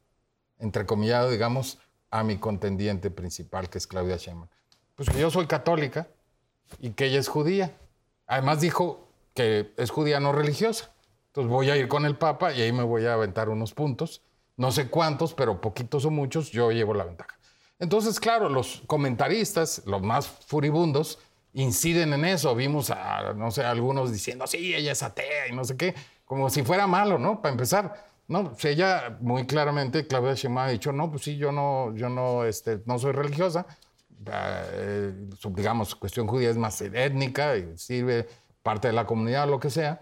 entrecomillado, 0.59 1.29
digamos, 1.29 1.79
a 2.11 2.23
mi 2.23 2.37
contendiente 2.37 3.11
principal, 3.11 3.69
que 3.69 3.77
es 3.77 3.87
Claudia 3.87 4.17
Sheinbaum. 4.17 4.49
Pues 4.95 5.09
que 5.09 5.19
yo 5.19 5.29
soy 5.29 5.47
católica 5.47 6.07
y 6.79 6.91
que 6.91 7.07
ella 7.07 7.19
es 7.19 7.27
judía. 7.27 7.75
Además 8.27 8.61
dijo 8.61 9.09
que 9.33 9.73
es 9.77 9.89
judía 9.89 10.19
no 10.19 10.31
religiosa. 10.31 10.93
Entonces 11.27 11.51
voy 11.51 11.69
a 11.69 11.75
ir 11.75 11.89
con 11.89 12.05
el 12.05 12.17
Papa 12.17 12.53
y 12.53 12.61
ahí 12.61 12.71
me 12.71 12.83
voy 12.83 13.05
a 13.05 13.13
aventar 13.13 13.49
unos 13.49 13.73
puntos. 13.73 14.21
No 14.57 14.71
sé 14.71 14.89
cuántos, 14.89 15.33
pero 15.33 15.59
poquitos 15.59 16.05
o 16.05 16.11
muchos, 16.11 16.51
yo 16.51 16.71
llevo 16.71 16.93
la 16.93 17.03
ventaja. 17.03 17.37
Entonces, 17.79 18.19
claro, 18.19 18.47
los 18.49 18.83
comentaristas, 18.87 19.81
los 19.85 20.01
más 20.01 20.27
furibundos, 20.27 21.19
inciden 21.53 22.13
en 22.13 22.25
eso. 22.25 22.55
Vimos 22.55 22.89
a, 22.89 23.33
no 23.33 23.51
sé, 23.51 23.63
algunos 23.63 24.11
diciendo, 24.11 24.47
sí, 24.47 24.73
ella 24.73 24.91
es 24.91 25.03
atea 25.03 25.47
y 25.49 25.55
no 25.55 25.63
sé 25.63 25.75
qué, 25.75 25.95
como 26.23 26.49
si 26.49 26.63
fuera 26.63 26.87
malo, 26.87 27.17
¿no? 27.17 27.41
Para 27.41 27.51
empezar. 27.51 28.05
No, 28.27 28.53
ella 28.63 29.17
muy 29.21 29.45
claramente, 29.45 30.07
Claudia 30.07 30.33
Sheinbaum 30.33 30.67
ha 30.67 30.71
dicho, 30.71 30.91
no, 30.91 31.11
pues 31.11 31.23
sí, 31.23 31.37
yo 31.37 31.51
no, 31.51 31.95
yo 31.95 32.09
no, 32.09 32.43
este, 32.43 32.81
no 32.85 32.97
soy 32.97 33.11
religiosa. 33.11 33.67
Eh, 34.27 35.13
digamos, 35.49 35.95
cuestión 35.95 36.25
judía 36.25 36.49
es 36.49 36.57
más 36.57 36.81
étnica 36.81 37.57
y 37.57 37.77
sirve 37.77 38.27
parte 38.63 38.87
de 38.87 38.93
la 38.93 39.05
comunidad, 39.05 39.47
lo 39.47 39.59
que 39.59 39.69
sea. 39.69 40.01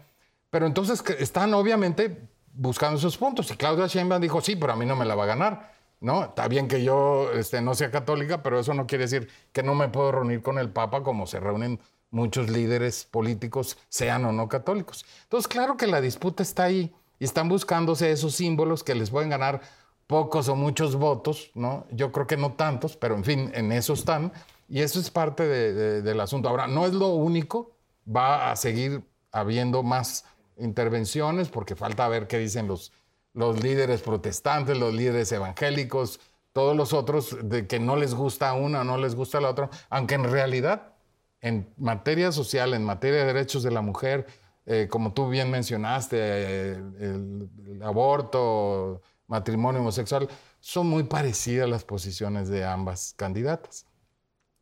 Pero 0.49 0.67
entonces 0.67 1.03
están 1.19 1.53
obviamente 1.53 2.29
buscando 2.53 2.97
esos 2.97 3.17
puntos. 3.17 3.51
Y 3.51 3.57
Claudia 3.57 3.87
Sheinbaum 3.87 4.21
dijo, 4.21 4.41
sí, 4.41 4.55
pero 4.55 4.73
a 4.73 4.75
mí 4.75 4.85
no 4.85 4.95
me 4.95 5.05
la 5.05 5.15
va 5.15 5.23
a 5.23 5.27
ganar. 5.27 5.73
¿no? 6.03 6.25
Está 6.25 6.49
bien 6.49 6.67
que 6.67 6.83
yo 6.83 7.31
este, 7.31 7.61
no 7.61 7.73
sea 7.75 7.89
católica, 7.89 8.43
pero 8.43 8.59
eso 8.59 8.73
no 8.73 8.85
quiere 8.85 9.05
decir 9.05 9.29
que 9.53 9.63
no 9.63 9.73
me 9.73 9.87
puedo 9.87 10.11
reunir 10.11 10.41
con 10.41 10.59
el 10.59 10.69
Papa 10.69 11.01
como 11.01 11.25
se 11.27 11.39
reúnen 11.39 11.79
muchos 12.11 12.49
líderes 12.49 13.05
políticos, 13.09 13.77
sean 13.87 14.25
o 14.25 14.33
no 14.33 14.49
católicos. 14.49 15.05
Entonces, 15.23 15.47
claro 15.47 15.77
que 15.77 15.87
la 15.87 16.01
disputa 16.01 16.43
está 16.43 16.65
ahí 16.65 16.93
y 17.19 17.25
están 17.25 17.47
buscándose 17.47 18.11
esos 18.11 18.35
símbolos 18.35 18.83
que 18.83 18.95
les 18.95 19.09
pueden 19.09 19.29
ganar 19.29 19.61
pocos 20.05 20.49
o 20.49 20.55
muchos 20.55 20.95
votos, 20.95 21.51
¿no? 21.55 21.87
Yo 21.89 22.11
creo 22.11 22.27
que 22.27 22.35
no 22.35 22.51
tantos, 22.51 22.97
pero 22.97 23.15
en 23.15 23.23
fin, 23.23 23.51
en 23.55 23.71
eso 23.71 23.93
están. 23.93 24.33
Y 24.67 24.81
eso 24.81 24.99
es 24.99 25.09
parte 25.09 25.47
del 25.47 26.19
asunto. 26.19 26.49
Ahora, 26.49 26.67
no 26.67 26.85
es 26.85 26.93
lo 26.93 27.09
único, 27.09 27.71
va 28.05 28.51
a 28.51 28.55
seguir 28.57 29.03
habiendo 29.31 29.83
más 29.83 30.25
intervenciones 30.57 31.49
porque 31.49 31.75
falta 31.75 32.07
ver 32.07 32.27
qué 32.27 32.37
dicen 32.37 32.67
los, 32.67 32.91
los 33.33 33.61
líderes 33.63 34.01
protestantes, 34.01 34.77
los 34.77 34.93
líderes 34.93 35.31
evangélicos, 35.31 36.19
todos 36.53 36.75
los 36.77 36.93
otros 36.93 37.37
de 37.43 37.67
que 37.67 37.79
no 37.79 37.95
les 37.95 38.13
gusta 38.13 38.53
una 38.53 38.83
no 38.83 38.97
les 38.97 39.15
gusta 39.15 39.41
la 39.41 39.49
otra, 39.49 39.69
aunque 39.89 40.15
en 40.15 40.25
realidad 40.25 40.93
en 41.41 41.67
materia 41.77 42.31
social, 42.31 42.73
en 42.73 42.85
materia 42.85 43.19
de 43.19 43.33
derechos 43.33 43.63
de 43.63 43.71
la 43.71 43.81
mujer, 43.81 44.27
eh, 44.65 44.87
como 44.89 45.13
tú 45.13 45.27
bien 45.27 45.51
mencionaste, 45.51 46.17
eh, 46.19 46.71
el, 46.99 47.81
aborto, 47.83 49.01
matrimonio 49.27 49.81
homosexual, 49.81 50.29
son 50.61 50.87
muy 50.87 51.03
parecidas 51.03 51.67
las 51.67 51.83
posiciones 51.83 52.47
de 52.47 52.63
ambas 52.63 53.13
candidatas. 53.17 53.85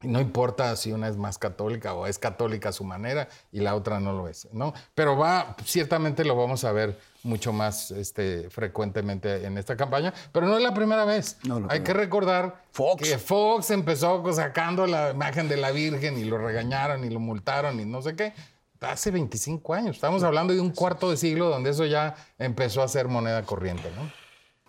No 0.02 0.20
importa 0.20 0.76
si 0.76 0.92
una 0.92 1.08
es 1.08 1.18
más 1.18 1.38
católica 1.38 1.94
o 1.94 2.08
es 2.08 2.18
católica 2.18 2.70
a 2.70 2.72
su 2.72 2.84
manera 2.84 3.28
y 3.52 3.60
la 3.60 3.76
otra 3.76 4.00
no 4.00 4.14
lo 4.14 4.28
es, 4.28 4.48
¿no? 4.52 4.74
Pero 4.96 5.18
va, 5.18 5.56
ciertamente 5.66 6.26
lo 6.26 6.36
vamos 6.36 6.64
a 6.64 6.72
ver 6.72 7.00
mucho 7.24 7.54
más 7.54 7.92
este, 7.92 8.50
frecuentemente 8.50 9.46
en 9.46 9.58
esta 9.58 9.78
campaña, 9.78 10.14
pero 10.32 10.48
no 10.48 10.58
es 10.58 10.64
la 10.64 10.74
primera 10.74 11.06
vez. 11.06 11.38
Hay 11.70 11.82
que 11.82 11.94
recordar 11.94 12.64
que 12.98 13.18
Fox 13.18 13.70
empezó 13.70 14.24
sacando 14.34 14.88
la 14.88 15.12
imagen 15.12 15.48
de 15.48 15.58
la 15.58 15.72
Virgen 15.72 16.18
y 16.18 16.24
lo 16.24 16.38
regañaron 16.38 17.04
y 17.04 17.10
lo 17.10 17.20
multaron 17.20 17.80
y 17.80 17.86
no 17.86 18.02
sé 18.02 18.16
qué 18.16 18.34
hace 18.82 19.12
25 19.12 19.74
años. 19.74 19.96
Estamos 19.96 20.24
hablando 20.24 20.54
de 20.54 20.60
un 20.60 20.72
cuarto 20.72 21.12
de 21.12 21.18
siglo 21.18 21.50
donde 21.50 21.70
eso 21.70 21.86
ya 21.86 22.16
empezó 22.40 22.82
a 22.82 22.88
ser 22.88 23.08
moneda 23.08 23.44
corriente, 23.44 23.92
¿no? 23.96 24.12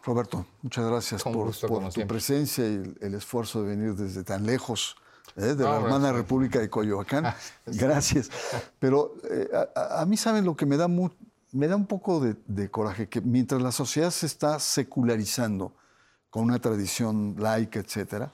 Roberto, 0.05 0.45
muchas 0.63 0.85
gracias 0.85 1.23
por, 1.23 1.53
tu 1.55 2.07
presencia 2.09 2.65
y 2.65 2.95
el, 3.01 3.15
esfuerzo 3.15 3.63
de 3.63 3.77
venir 3.77 3.95
desde 3.95 4.25
tan 4.25 4.45
lejos. 4.45 4.97
¿Eh? 5.37 5.55
de 5.55 5.65
la 5.65 5.77
hermana 5.77 6.13
República 6.13 6.59
de 6.59 6.69
Coyoacán. 6.69 7.35
Gracias. 7.67 8.31
Pero 8.79 9.15
eh, 9.31 9.49
a, 9.75 10.05
mí, 10.07 10.17
¿saben 10.17 10.45
lo 10.45 10.57
que 10.57 10.67
me 10.67 10.77
da, 10.77 10.89
me 10.89 11.69
da 11.69 11.77
un 11.77 11.87
poco 11.87 12.21
de, 12.21 12.37
de, 12.47 12.71
coraje? 12.71 13.09
Que 13.09 13.21
mientras 13.21 13.61
la 13.63 13.73
sociedad 13.73 14.11
se 14.11 14.27
está 14.27 14.59
secularizando 14.59 15.75
con 16.31 16.45
una 16.45 16.59
tradición 16.61 17.37
laica, 17.39 17.81
etcétera, 17.81 18.33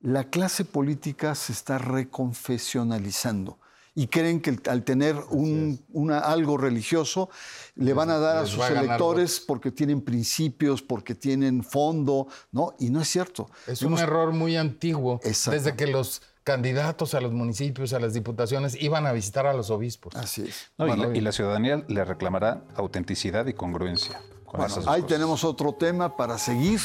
la 0.00 0.24
clase 0.24 0.64
política 0.64 1.34
se 1.34 1.52
está 1.52 1.78
reconfesionalizando 1.78 3.58
y 3.94 4.08
creen 4.08 4.40
que 4.40 4.58
al 4.68 4.82
tener 4.82 5.16
un, 5.30 5.80
una, 5.92 6.18
algo 6.18 6.56
religioso 6.56 7.30
le 7.76 7.92
van 7.92 8.10
a 8.10 8.18
dar 8.18 8.38
a 8.38 8.46
sus 8.46 8.68
electores 8.68 9.40
porque 9.40 9.70
tienen 9.70 10.00
principios, 10.00 10.82
porque 10.82 11.14
tienen 11.14 11.62
fondo, 11.62 12.26
¿no? 12.50 12.74
Y 12.80 12.90
no 12.90 13.00
es 13.00 13.08
cierto. 13.08 13.48
Es 13.66 13.82
un 13.82 13.98
error 13.98 14.32
muy 14.32 14.56
antiguo. 14.56 15.20
Desde 15.22 15.76
que 15.76 15.86
los 15.86 16.22
candidatos 16.44 17.14
a 17.14 17.20
los 17.20 17.32
municipios, 17.32 17.92
a 17.94 17.98
las 17.98 18.12
diputaciones, 18.12 18.80
iban 18.80 19.06
a 19.06 19.12
visitar 19.12 19.46
a 19.46 19.54
los 19.54 19.70
obispos. 19.70 20.14
Así 20.14 20.42
es. 20.42 20.70
y, 21.14 21.20
la, 21.20 21.32
ciudadanía 21.32 21.82
le 21.88 22.04
reclamará 22.04 22.62
autenticidad 22.76 23.46
y 23.46 23.54
congruencia. 23.54 24.20
bueno, 24.52 24.74
ahí 24.86 25.02
tenemos 25.02 25.42
otro 25.42 25.72
tema 25.72 26.16
para 26.16 26.38
seguir 26.38 26.80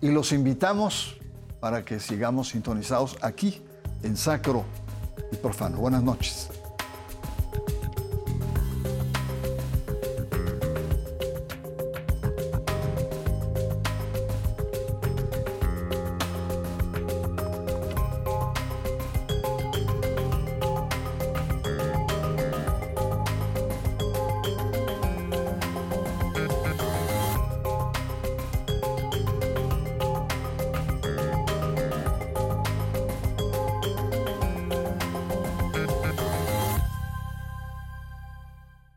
y 0.00 0.10
los 0.10 0.32
invitamos 0.32 1.16
para 1.60 1.84
que 1.84 1.98
sigamos 1.98 2.50
sintonizados 2.50 3.16
aquí 3.22 3.62
en 4.02 4.16
Sacro 4.16 4.64
y 5.32 5.36
profano. 5.36 5.78
Buenas 5.78 6.02
noches. 6.02 6.50